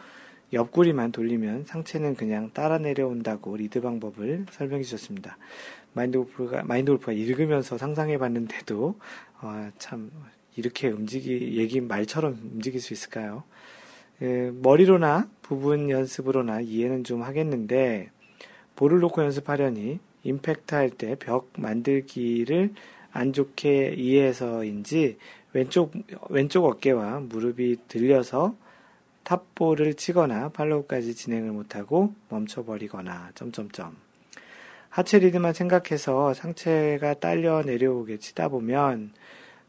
[0.53, 5.37] 옆구리만 돌리면 상체는 그냥 따라 내려온다고 리드 방법을 설명해 주셨습니다.
[5.93, 8.95] 마인드 골프가, 마인드 골프가 읽으면서 상상해 봤는데도,
[9.41, 10.11] 어, 참,
[10.55, 13.43] 이렇게 움직이, 얘기 말처럼 움직일 수 있을까요?
[14.19, 18.09] 그, 머리로나 부분 연습으로나 이해는 좀 하겠는데,
[18.75, 22.73] 볼을 놓고 연습하려니 임팩트 할 때 벽 만들기를
[23.11, 25.17] 안 좋게 이해해서인지
[25.53, 25.93] 왼쪽
[26.29, 28.55] 왼쪽 어깨와 무릎이 들려서
[29.23, 33.95] 탑볼을 치거나 팔로우까지 진행을 못하고 멈춰버리거나 점점점
[34.89, 39.13] 하체 리드만 생각해서 상체가 딸려 내려오게 치다 보면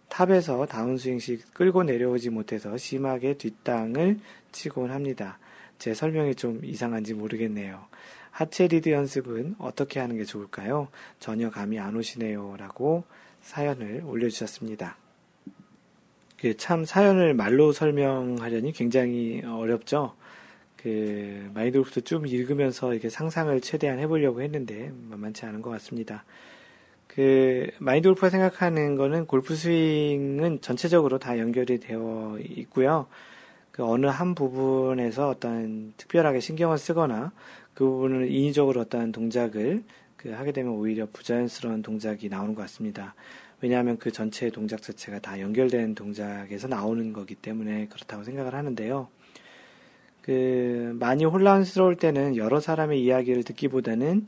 [0.09, 4.19] top에서 다운스윙 시 끌고 내려오지 못해서 심하게 뒷땅을
[4.51, 5.39] 치곤 합니다.
[5.79, 7.87] 제 설명이 좀 이상한지 모르겠네요.
[8.31, 10.89] 하체 리드 연습은 어떻게 하는 게 좋을까요?
[11.19, 12.57] 전혀 감이 안 오시네요.
[12.59, 13.05] 라고
[13.43, 14.97] 사연을 올려주셨습니다.
[16.43, 20.15] 그 참 사연을 말로 설명하려니 굉장히 어렵죠.
[20.77, 26.25] 그 마인드골프도 좀 읽으면서 이렇게 상상을 최대한 해보려고 했는데 만만치 않은 것 같습니다.
[27.07, 33.07] 그 마인드골프가 생각하는 거는 골프 스윙은 전체적으로 다 연결이 되어 있고요.
[33.71, 37.31] 그 어느 한 부분에서 어떤 특별하게 신경을 쓰거나
[37.75, 39.85] 그 부분을 인위적으로 어떤 동작을
[40.23, 43.15] 그 하게 되면 오히려 부자연스러운 동작이 나오는 것 같습니다.
[43.61, 49.09] 왜냐하면 그 전체 동작 자체가 다 연결된 동작에서 나오는 거기 때문에 그렇다고 생각을 하는데요.
[50.21, 54.27] 그 많이 혼란스러울 때는 여러 사람의 이야기를 듣기보다는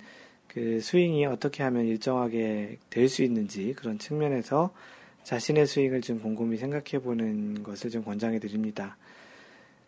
[0.48, 4.72] 그 스윙이 어떻게 하면 일정하게 될 수 있는지 그런 측면에서
[5.22, 8.96] 자신의 스윙을 좀 곰곰이 생각해 보는 것을 좀 권장해 드립니다.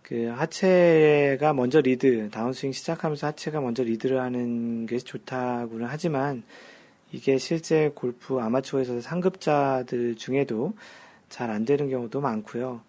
[0.06, 6.44] 그 하체가 먼저 리드, 다운스윙 시작하면서 하체가 먼저 리드를 하는 게 좋다고는 하지만
[7.10, 10.74] 이게 실제 골프 아마추어에서 상급자들 중에도
[11.28, 12.82] 잘 안 되는 경우도 많고요.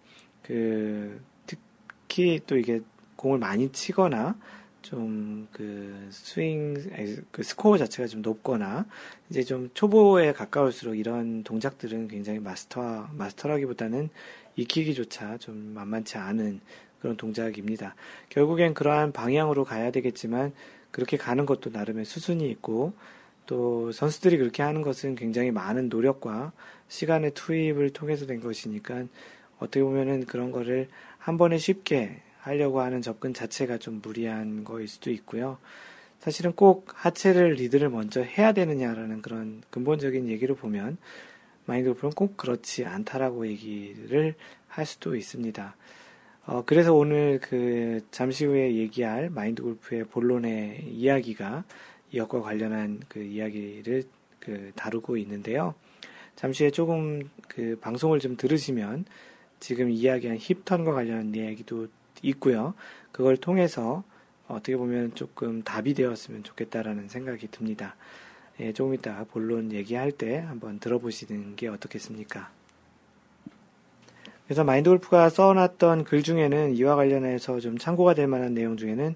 [0.44, 2.80] 그 특히 또 이게
[3.16, 4.36] 공을 많이 치거나
[4.82, 6.74] 좀 그 스윙
[7.32, 8.86] 그 스코어 자체가 좀 높거나
[9.28, 14.08] 이제 좀 초보에 가까울수록 이런 동작들은 굉장히 마스터 마스터라기보다는
[14.56, 16.60] 익히기조차 좀 만만치 않은
[17.00, 17.94] 그런 동작입니다.
[18.28, 20.52] 결국엔 그러한 방향으로 가야 되겠지만
[20.90, 22.92] 그렇게 가는 것도 나름의 수순이 있고
[23.46, 26.52] 또 선수들이 그렇게 하는 것은 굉장히 많은 노력과
[26.88, 29.04] 시간의 투입을 통해서 된 것이니까
[29.58, 35.10] 어떻게 보면은 그런 거를 한 번에 쉽게 하려고 하는 접근 자체가 좀 무리한 거일 수도
[35.10, 35.58] 있고요.
[36.20, 40.98] 사실은 꼭 하체를 리드를 먼저 해야 되느냐라는 그런 근본적인 얘기를 보면
[41.64, 44.34] 마인드 골프는 꼭 그렇지 않다라고 얘기를
[44.68, 45.76] 할 수도 있습니다.
[46.48, 51.64] 어, 그래서 오늘 그 잠시 후에 얘기할 마인드 골프의 본론의 이야기가
[52.10, 54.04] 이것과 관련한 그 이야기를
[54.40, 55.74] 그 다루고 있는데요.
[56.36, 59.04] 잠시 후에 조금 그 방송을 좀 들으시면
[59.60, 61.88] 지금 이야기한 힙턴과 관련한 이야기도
[62.22, 62.72] 있고요.
[63.12, 64.02] 그걸 통해서
[64.46, 67.94] 어떻게 보면 조금 답이 되었으면 좋겠다라는 생각이 듭니다.
[68.60, 72.57] 예, 조금 이따 본론 얘기할 때 한번 들어보시는 게 어떻겠습니까?
[74.48, 79.14] 그래서 마인드 골프가 써놨던 글 중에는 이와 관련해서 좀 참고가 될 만한 내용 중에는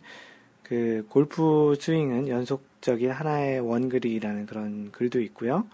[0.62, 5.66] 그 골프 스윙은 연속적인 하나의 원글이라는 그런 글도 있고요.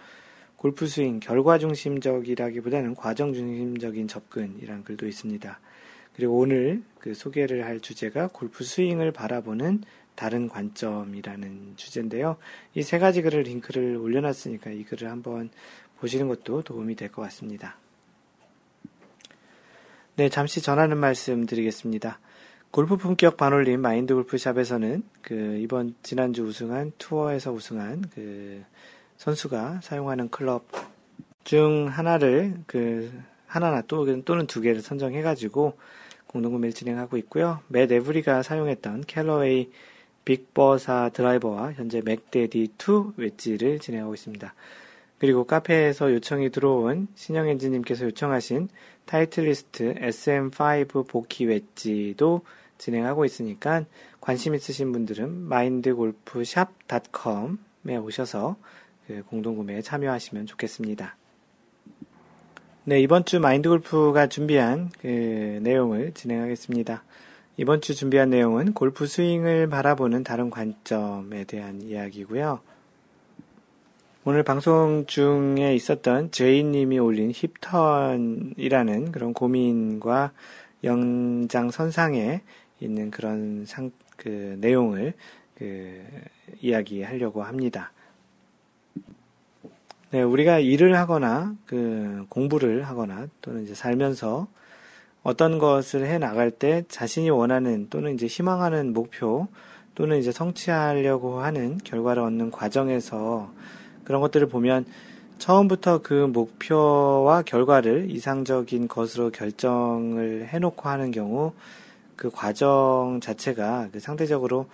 [0.55, 5.61] 골프 스윙 결과 중심적이라기보다는 과정 중심적인 접근이라는 글도 있습니다.
[6.15, 9.83] 그리고 오늘 그 소개를 할 주제가 골프 스윙을 바라보는
[10.15, 12.37] 다른 관점이라는 주제인데요.
[12.75, 15.51] 이 세 가지 글을 링크를 올려놨으니까 이 글을 한번
[15.99, 17.77] 보시는 것도 도움이 될 것 같습니다.
[20.19, 22.19] 네, 잠시 전하는 말씀 드리겠습니다.
[22.73, 28.65] 골프 품격 반올림 마인드 골프샵에서는 그 이번 지난주 우승한 투어에서 우승한 그
[29.17, 30.67] 선수가 사용하는 클럽
[31.45, 33.13] 중 하나를 그
[33.47, 35.75] 하나나 또 또는 두 개를 선정해 가지고
[36.27, 37.61] 공동 구매를 진행하고 있고요.
[37.69, 39.71] 맷 에브리가 사용했던 캘러웨이
[40.25, 44.53] 빅버사 드라이버와 현재 맥데디 2 웨지를 진행하고 있습니다.
[45.19, 48.69] 그리고 카페에서 요청이 들어온 신영엔지님께서 요청하신
[49.09, 52.43] 타이틀리스트 SM5 복귀 웨지도
[52.77, 53.87] 진행하고 있으니까
[54.21, 58.57] 관심 있으신 분들은 마인드골프샵.com에 오셔서
[59.07, 61.17] 그 공동구매에 참여하시면 좋겠습니다.
[62.85, 67.03] 네, 이번 주 마인드골프가 준비한 그 내용을 진행하겠습니다.
[67.57, 72.61] 이번 주 준비한 내용은 골프 스윙을 바라보는 다른 관점에 대한 이야기고요.
[74.31, 80.33] 오늘 방송 중에 있었던 제이님이 올린 힙턴이라는 그런 고민과
[80.85, 82.43] 연장선상에
[82.79, 85.15] 있는 그런 상, 그 내용을
[85.55, 86.05] 그
[86.61, 87.91] 이야기하려고 합니다.
[90.11, 94.47] 네, 우리가 일을 하거나 그 공부를 하거나 또는 이제 살면서
[95.23, 99.49] 어떤 것을 해 나갈 때 자신이 원하는 또는 이제 희망하는 목표
[99.95, 103.51] 또는 이제 성취하려고 하는 결과를 얻는 과정에서
[104.09, 104.87] 그런 것들을 보면
[105.37, 111.53] 처음부터 그 목표와 결과를 이상적인 것으로 결정을 해놓고 하는 경우
[112.17, 114.67] 그 과정 자체가 그 상대적으로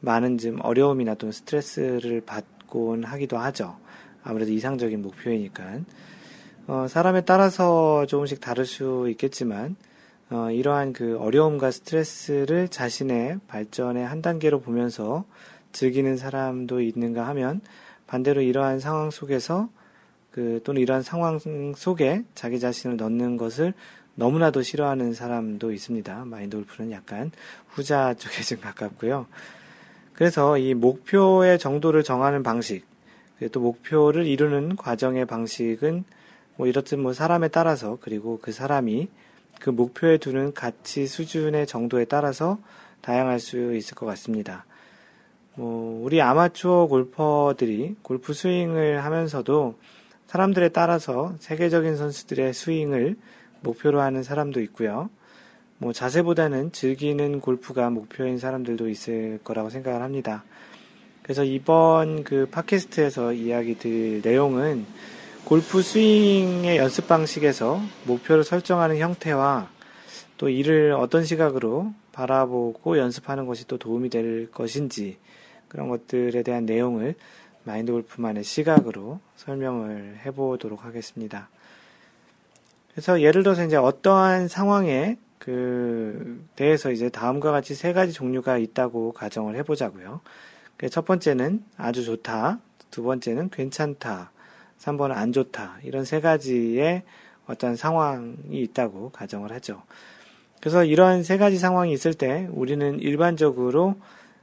[0.00, 3.76] 많은 좀 어려움이나 또는 스트레스를 받곤 하기도 하죠.
[4.24, 5.78] 아무래도 이상적인 목표이니까.
[6.66, 9.76] 어, 사람에 따라서 조금씩 다를 수 있겠지만,
[10.30, 15.24] 어, 이러한 그 어려움과 스트레스를 자신의 발전의 한 단계로 보면서
[15.72, 17.60] 즐기는 사람도 있는가 하면,
[18.10, 19.68] 반대로 이러한 상황 속에서
[20.32, 21.38] 그 또는 이러한 상황
[21.76, 23.72] 속에 자기 자신을 넣는 것을
[24.16, 26.24] 너무나도 싫어하는 사람도 있습니다.
[26.24, 27.30] 마인드 골프는 약간
[27.68, 29.26] 후자 쪽에 좀 가깝고요.
[30.12, 32.84] 그래서 이 목표의 정도를 정하는 방식,
[33.52, 36.02] 또 목표를 이루는 과정의 방식은
[36.56, 39.08] 뭐 이렇듯 뭐 사람에 따라서 그리고 그 사람이
[39.60, 42.58] 그 목표에 두는 가치 수준의 정도에 따라서
[43.02, 44.66] 다양할 수 있을 것 같습니다.
[45.60, 49.74] 뭐 우리 아마추어 골퍼들이 골프 스윙을 하면서도
[50.26, 53.16] 사람들에 따라서 세계적인 선수들의 스윙을
[53.60, 55.10] 목표로 하는 사람도 있고요.
[55.76, 60.44] 뭐 자세보다는 즐기는 골프가 목표인 사람들도 있을 거라고 생각을 합니다.
[61.22, 64.86] 그래서 이번 그 팟캐스트에서 이야기 드릴 내용은
[65.44, 69.68] 골프 스윙의 연습 방식에서 목표를 설정하는 형태와
[70.38, 75.18] 또 이를 어떤 시각으로 바라보고 연습하는 것이 또 도움이 될 것인지
[75.70, 77.14] 그런 것들에 대한 내용을
[77.64, 81.48] 마인드 골프만의 시각으로 설명을 해보도록 하겠습니다.
[82.92, 89.12] 그래서 예를 들어서 이제 어떠한 상황에 그 대해서 이제 다음과 같이 세 가지 종류가 있다고
[89.12, 90.20] 가정을 해보자고요.
[90.90, 92.58] 첫 번째는 아주 좋다,
[92.90, 94.32] 두 번째는 괜찮다,
[94.78, 97.04] 3번은 안 좋다 이런 세 가지의
[97.46, 99.82] 어떤 상황이 있다고 가정을 하죠.
[100.60, 103.96] 그래서 이러한 세 가지 상황이 있을 때 우리는 일반적으로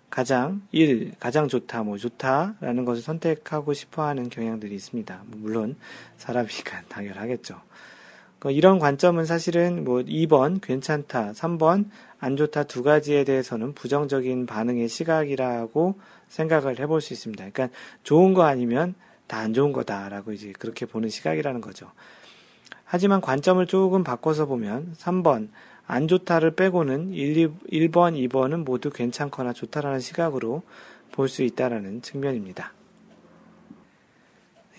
[0.10, 5.24] 가장 일 가장 좋다 뭐 좋다라는 것을 선택하고 싶어 하는 경향들이 있습니다.
[5.28, 5.76] 물론
[6.18, 7.62] 사람이니까 당연하겠죠.
[8.40, 11.90] 그 이런 관점은 사실은 뭐 2번 괜찮다, 3번
[12.20, 17.50] 안 좋다 두 가지에 대해서는 부정적인 반응의 시각이라고 생각을 해볼 수 있습니다.
[17.50, 18.96] 그러니까 좋은 거 아니면
[19.28, 21.92] 다 안 좋은 거다라고 이제 그렇게 보는 시각이라는 거죠.
[22.86, 25.50] 하지만 관점을 조금 바꿔서 보면 3번
[25.88, 30.64] 안 좋다를 빼고는 1, 1번, 2번은 모두 괜찮거나 좋다라는 시각으로
[31.12, 32.74] 볼 수 있다라는 측면입니다.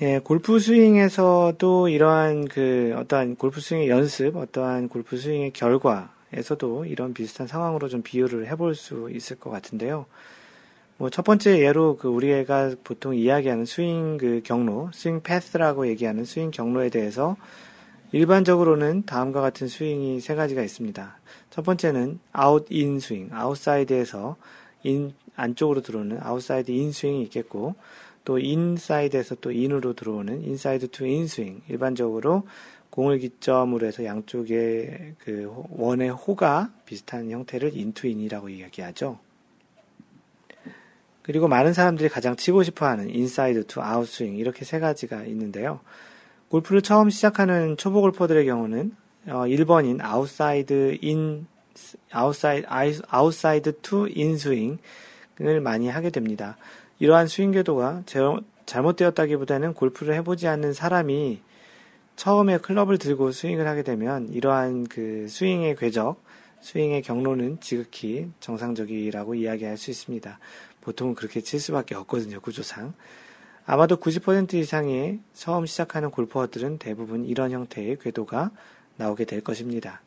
[0.00, 7.48] 예, 골프 스윙에서도 이러한 그 어떠한 골프 스윙의 연습, 어떠한 골프 스윙의 결과에서도 이런 비슷한
[7.48, 10.06] 상황으로 좀 비유를 해볼 수 있을 것 같은데요.
[10.98, 16.50] 뭐 첫 번째 예로 그 우리가 보통 이야기하는 스윙 그 경로, swing path라고 얘기하는 스윙
[16.50, 17.36] 경로에 대해서
[18.12, 21.18] 일반적으로는 다음과 같은 스윙이 세 가지가 있습니다.
[21.50, 24.36] 첫 번째는 out in 스윙, outside에서
[24.84, 27.74] in 안쪽으로 들어오는 outside in 스윙이 있겠고
[28.24, 32.44] 또 inside에서 또 in으로 들어오는 inside to in 스윙 일반적으로
[32.90, 39.18] 공을 기점으로 해서 양쪽에 그 원의 호가 비슷한 형태를 in to in이라고 이야기하죠.
[41.22, 45.80] 그리고 많은 사람들이 가장 치고 싶어 하는 inside to out 스윙 이렇게 세 가지가 있는데요.
[46.48, 48.96] 골프를 처음 시작하는 초보 골퍼들의 경우는
[49.26, 51.46] 어, 1번인 outside in
[52.10, 52.66] outside,
[53.08, 56.56] outside to in 스윙을 많이 하게 됩니다.
[56.98, 58.04] 이러한 스윙 궤도가
[58.66, 61.40] 잘못되었다기보다는 골프를 해보지 않는 사람이
[62.16, 66.20] 처음에 클럽을 들고 스윙을 하게 되면 이러한 그 스윙의 궤적,
[66.62, 70.38] 스윙의 경로는 지극히 정상적이라고 이야기할 수 있습니다.
[70.80, 72.94] 보통은 그렇게 칠 수밖에 없거든요, 구조상.
[73.70, 78.50] 아마도 90% 이상의 처음 시작하는 골퍼들은 대부분 이런 형태의 궤도가
[78.96, 80.00] 나오게 될 것입니다.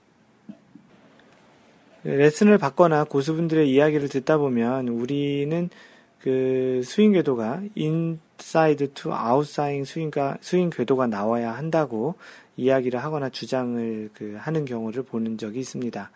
[2.04, 5.70] 레슨을 받거나 고수분들의 이야기를 듣다 보면 우리는
[6.18, 12.16] 그 스윙 궤도가 inside to outside 스윙가 스윙 궤도가 나와야 한다고
[12.58, 16.10] 이야기를 하거나 주장을 그 하는 경우를 보는 적이 있습니다.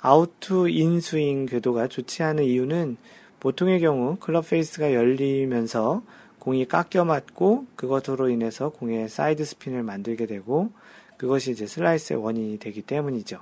[0.00, 2.96] out to in 스윙 궤도가 좋지 않은 이유는
[3.38, 6.02] 보통의 경우 클럽 페이스가 열리면서
[6.40, 10.72] 공이 깎여 맞고 그것으로 인해서 공의 사이드 스핀을 만들게 되고
[11.16, 13.38] 그것이 이제 슬라이스의 원인이 되기 때문이죠.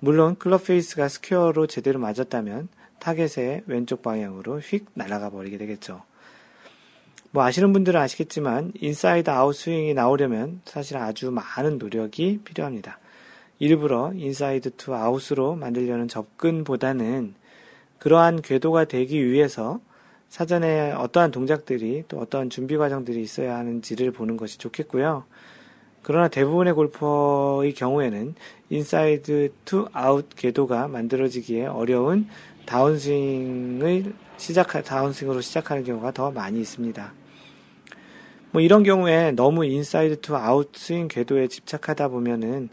[0.00, 2.68] 물론 클럽 페이스가 square로 제대로 맞았다면
[2.98, 6.02] 타겟의 왼쪽 방향으로 휙 날아가 버리게 되겠죠.
[7.30, 12.98] 뭐 아시는 분들은 아시겠지만 inside out 스윙이 나오려면 사실 아주 많은 노력이 필요합니다.
[13.58, 17.34] 일부러 inside to out으로 만들려는 접근보다는
[17.98, 19.80] 그러한 궤도가 되기 위해서
[20.34, 25.22] 사전에 어떠한 동작들이 또 어떠한 준비 과정들이 있어야 하는지를 보는 것이 좋겠고요.
[26.02, 28.34] 그러나 대부분의 골퍼의 경우에는
[28.68, 32.26] inside to out 궤도가 만들어지기에 어려운
[32.66, 37.12] 다운스윙을 시작 다운스윙으로 시작하는 경우가 더 많이 있습니다.
[38.50, 42.70] 뭐 이런 경우에 너무 inside to out 스윙 궤도에 집착하다 보면은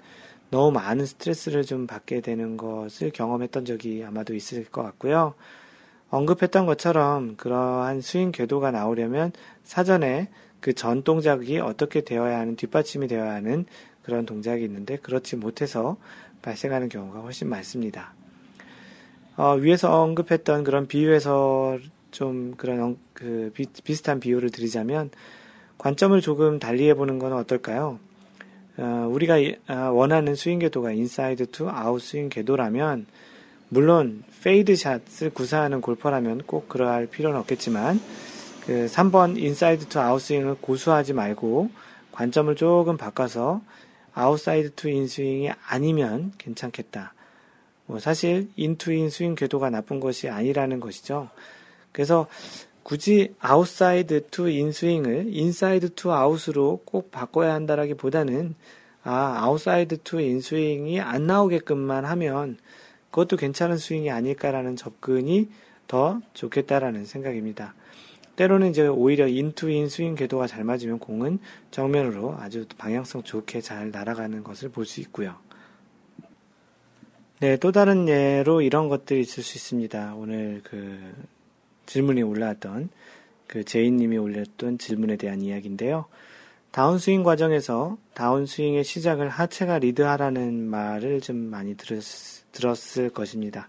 [0.49, 5.35] 너무 많은 스트레스를 좀 받게 되는 것을 경험했던 적이 아마도 있을 것 같고요.
[6.11, 9.31] 언급했던 것처럼 그러한 스윙 궤도가 나오려면
[9.63, 10.29] 사전에
[10.61, 13.65] 그 전 동작이 어떻게 되어야 하는 뒷받침이 되어야 하는
[14.03, 15.97] 그런 동작이 있는데 그렇지 못해서
[16.41, 18.13] 발생하는 경우가 훨씬 많습니다.
[19.37, 21.79] 어, 위에서 언급했던 그런 비유에서
[22.11, 25.09] 좀 그런 그 비, 비슷한 비유를 드리자면
[25.77, 27.99] 관점을 조금 달리 해보는 건 어떨까요?
[28.77, 29.35] 어, 우리가
[29.67, 33.07] 어, 원하는 스윙 궤도가 inside to out 스윙 궤도라면
[33.73, 38.01] 물론 fade 샷을 구사하는 골퍼라면 꼭 그러할 필요는 없겠지만
[38.65, 41.69] 그 3번 inside to out 스윙을 고수하지 말고
[42.11, 43.61] 관점을 조금 바꿔서
[44.13, 47.13] outside to in 스윙이 아니면 괜찮겠다.
[47.85, 51.29] 뭐 사실 in to in 스윙 궤도가 나쁜 것이 아니라는 것이죠.
[51.93, 52.27] 그래서
[52.83, 58.53] 굳이 outside to in 스윙을 inside to out으로 꼭 바꿔야 한다라기보다는
[59.05, 62.57] 아 outside to in 스윙이 안 나오게끔만 하면
[63.11, 65.49] 그것도 괜찮은 스윙이 아닐까라는 접근이
[65.87, 67.75] 더 좋겠다라는 생각입니다.
[68.37, 71.39] 때로는 이제 오히려 in to in 스윙 궤도가 잘 맞으면 공은
[71.69, 75.35] 정면으로 아주 방향성 좋게 잘 날아가는 것을 볼 수 있고요.
[77.41, 80.15] 네, 또 다른 예로 이런 것들이 있을 수 있습니다.
[80.15, 80.99] 오늘 그
[81.87, 82.89] 질문이 올라왔던
[83.47, 86.05] 그 제이님이 올렸던 질문에 대한 이야기인데요.
[86.71, 92.01] 다운스윙 과정에서 다운스윙의 시작을 하체가 리드하라는 말을 좀 많이 들었,
[92.53, 93.67] 들었을 것입니다.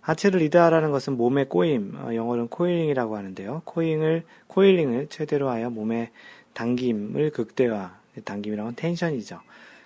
[0.00, 3.62] 하체를 리드하라는 것은 몸의 꼬임, 어, 영어로는 coiling이라고 하는데요.
[3.66, 6.10] 코잉을, coiling을 최대로 하여 몸의
[6.54, 9.40] 당김을 극대화, 당김이라는 tension이죠.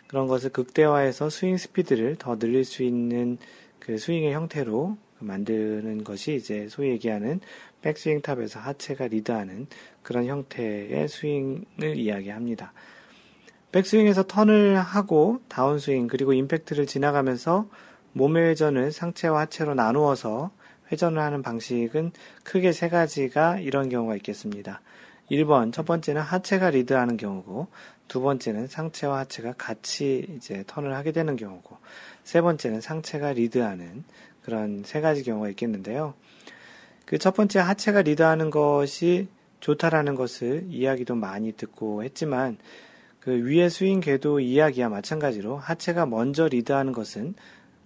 [0.07, 3.39] 그런 것을 극대화해서 스윙 스피드를 더 늘릴 수 있는
[3.81, 7.41] 그 스윙의 형태로 만드는 것이 이제 소위 얘기하는
[7.83, 9.67] 백스윙 top에서 하체가 리드하는
[10.07, 12.73] 그런 형태의 스윙을 이야기합니다.
[13.73, 17.69] 백스윙에서 턴을 하고 다운스윙 그리고 임팩트를 지나가면서
[18.13, 20.53] 몸의 회전을 상체와 하체로 나누어서
[20.93, 22.13] 회전을 하는 방식은
[22.45, 24.81] 크게 세 가지가 이런 경우가 있겠습니다.
[25.29, 27.67] 1번, 첫 번째는 하체가 리드하는 경우고,
[28.07, 31.79] 두 번째는 상체와 하체가 같이 이제 턴을 하게 되는 경우고,
[32.23, 34.05] 세 번째는 상체가 리드하는
[34.43, 36.15] 그런 세 가지 경우가 있겠는데요.
[37.07, 39.29] 그 첫 번째 하체가 리드하는 것이
[39.67, 42.57] 좋다라는 것을 이야기도 많이 듣고 했지만,
[43.19, 47.35] 그 위의 스윙 궤도 이야기와 마찬가지로 하체가 먼저 리드하는 것은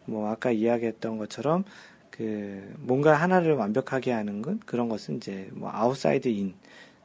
[0.04, 1.64] 뭐 아까 이야기했던 것처럼
[2.10, 6.52] 그 뭔가 하나를 완벽하게 하는 건 그런 것은 이제 뭐 outside in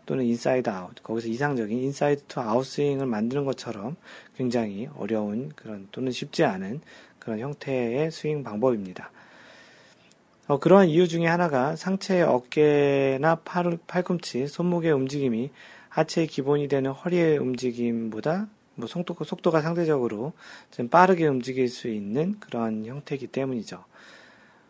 [0.05, 3.95] 또는 inside out 거기서 이상적인 inside to out 스윙을 만드는 것처럼
[4.35, 6.81] 굉장히 어려운 그런 또는 쉽지 않은
[7.19, 9.11] 그런 형태의 스윙 방법입니다.
[10.47, 15.49] 어, 그러한 이유 중에 하나가 상체의 어깨나 팔, 팔꿈치, 손목의 움직임이
[15.89, 20.33] 하체의 기본이 되는 허리의 움직임보다 뭐 속도, 속도가 상대적으로
[20.69, 23.83] 좀 빠르게 움직일 수 있는 그런 형태이기 때문이죠.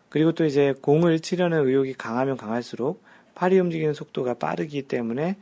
[0.07, 3.03] 그리고 또 이제 공을 치려는 의욕이 강하면 강할수록
[3.33, 5.35] 팔이 움직이는 속도가 빠르기 때문에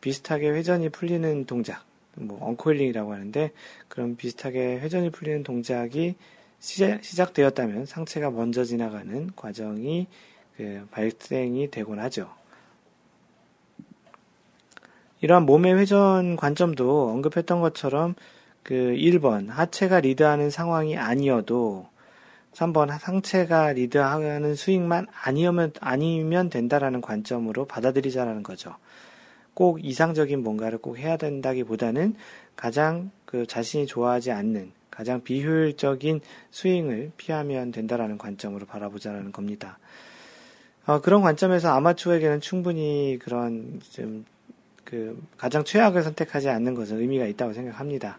[0.00, 1.84] 비슷하게 회전이 풀리는 동작,
[2.16, 3.52] 뭐 엉코일링이라고 하는데
[3.86, 6.16] 그런 비슷하게 회전이 풀리는 동작이
[6.58, 10.06] 시작, 되었다면 상체가 먼저 지나가는 과정이
[10.56, 12.30] 그 발생이 되곤 하죠.
[15.20, 18.14] 이러한 몸의 회전 관점도 언급했던 것처럼
[18.62, 21.88] 그 1번 하체가 리드하는 상황이 아니어도
[22.52, 28.74] 3번 상체가 리드하는 스윙만 아니면 아니면 된다라는 관점으로 받아들이자라는 거죠.
[29.54, 32.16] 꼭 이상적인 뭔가를 꼭 해야 된다기보다는
[32.56, 36.20] 가장 그 자신이 좋아하지 않는 가장 비효율적인
[36.50, 39.78] 스윙을 피하면 된다라는 관점으로 바라보자라는 겁니다.
[40.86, 44.24] 어, 그런 관점에서 아마추어에게는 충분히 그런 좀
[44.86, 48.18] 그 가장 최악을 선택하지 않는 것은 의미가 있다고 생각합니다.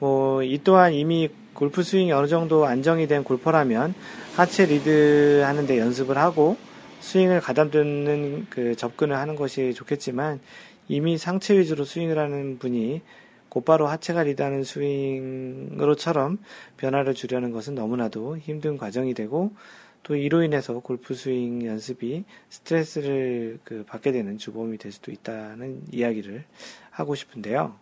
[0.00, 3.94] 뭐, 이 또한 이미 골프 스윙이 어느 정도 안정이 된 골퍼라면
[4.34, 6.56] 하체 리드 하는데 연습을 하고
[7.00, 10.40] 스윙을 가다듬는 그 접근을 하는 것이 좋겠지만
[10.88, 13.02] 이미 상체 위주로 스윙을 하는 분이
[13.52, 16.38] 곧바로 하체가 리드하는 스윙으로처럼
[16.78, 19.52] 변화를 주려는 것은 너무나도 힘든 과정이 되고
[20.02, 26.44] 또 이로 인해서 골프 스윙 연습이 스트레스를 그 받게 되는 주범이 될 수도 있다는 이야기를
[26.88, 27.76] 하고 싶은데요.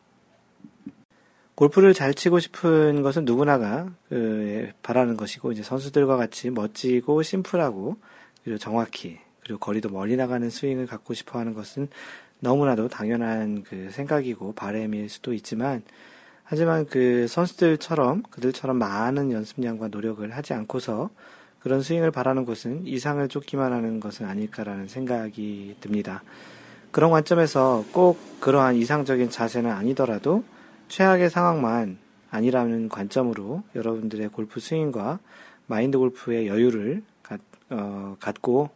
[1.55, 7.97] 골프를 잘 치고 싶은 것은 누구나가 그 바라는 것이고 이제 선수들과 같이 멋지고 심플하고
[8.43, 11.89] 그리고 정확히 그리고 거리도 멀리 나가는 스윙을 갖고 싶어 하는 것은
[12.41, 15.83] 너무나도 당연한 그 생각이고 바램일 수도 있지만
[16.45, 21.11] 하지만 그 선수들처럼 그들처럼 많은 연습량과 노력을 하지 않고서
[21.61, 26.23] 그런 스윙을 바라는 것은 이상을 쫓기만 하는 것은 아닐까라는 생각이 듭니다.
[26.91, 30.43] 그런 관점에서 꼭 그러한 이상적인 자세는 아니더라도
[30.89, 31.99] 최악의 상황만
[32.31, 35.21] 아니라는 관점으로 여러분들의 골프 스윙과
[35.67, 38.71] 마인드 골프의 여유를 갖, 어, 갖고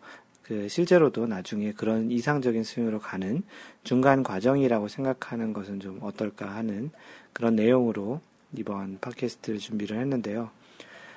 [0.44, 3.42] 그 실제로도 나중에 그런 이상적인 스윙으로 가는
[3.82, 6.90] 중간 과정이라고 생각하는 것은 좀 어떨까 하는
[7.32, 8.20] 그런 내용으로
[8.56, 10.50] 이번 팟캐스트를 준비를 했는데요.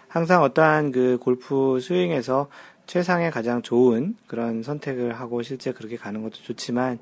[0.08, 2.50] 항상 어떠한 그 골프 스윙에서
[2.86, 6.98] 최상의 가장 좋은 그런 선택을 하고 실제 그렇게 가는 것도 좋지만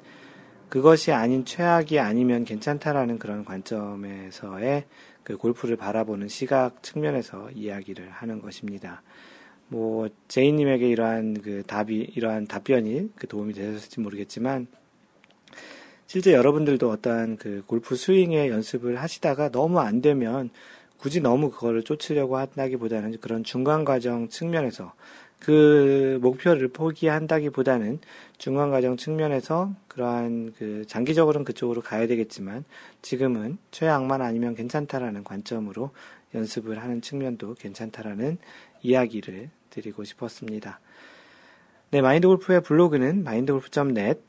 [0.70, 4.86] 그것이 아닌 최악이 아니면 괜찮다라는 그런 관점에서의
[5.24, 9.04] 그 골프를 바라보는 시각 측면에서 이야기를 하는 것입니다.
[9.68, 14.68] 뭐 제이님에게 이러한 그 답이 이러한 답변이 그 도움이 되셨을지 모르겠지만
[16.08, 20.50] 실제 여러분들도 어떠한 그 골프 스윙의 연습을 하시다가 너무 안 되면
[20.98, 24.94] 굳이 너무 그거를 쫓으려고 한다기보다는 그런 중간 과정 측면에서
[25.40, 28.00] 그 목표를 포기한다기보다는
[28.38, 32.64] 중간 과정 측면에서 그러한 그 장기적으로는 그쪽으로 가야 되겠지만
[33.02, 35.92] 지금은 최악만 아니면 괜찮다라는 관점으로
[36.34, 38.38] 연습을 하는 측면도 괜찮다라는
[38.86, 40.80] 이야기를 드리고 싶었습니다.
[41.92, 44.22] 네, 마인드 골프의 블로그는 mindgolf.net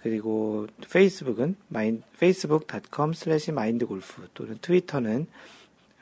[0.00, 5.26] 그리고 페이스북은 마인, facebook.com slash mindgolf 또는 트위터는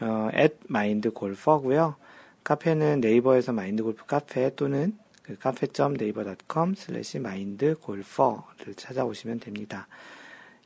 [0.00, 0.30] 어,
[0.70, 1.96] mindgolfer고요.
[2.42, 9.86] 카페는 네이버에서 마인드골프 카페 또는 그 카페.네이버.com slash mindgolfer를 찾아오시면 됩니다.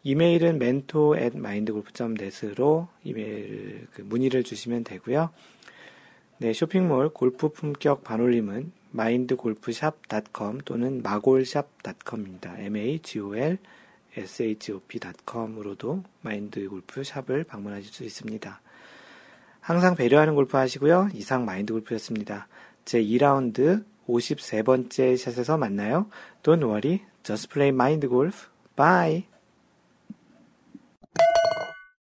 [0.04, 5.30] 이메일은 mentor at mindgolf.net으로 이메일 그 문의를 주시면 되고요.
[6.44, 12.58] 네, 쇼핑몰 골프 품격 반올림은 mindgolfshop.com 또는 마골샵.com입니다.
[12.58, 13.56] m-a-g-o-l
[14.14, 18.60] shop.com으로도 마인드 골프샵을 방문하실 수 있습니다.
[19.60, 21.08] 항상 배려하는 골프 하시고요.
[21.14, 22.46] 이상 마인드 골프였습니다.
[22.84, 26.10] 제 2라운드 53번째 샷에서 만나요.
[26.42, 28.48] Don't worry, just play mind golf.
[28.76, 29.33] Bye.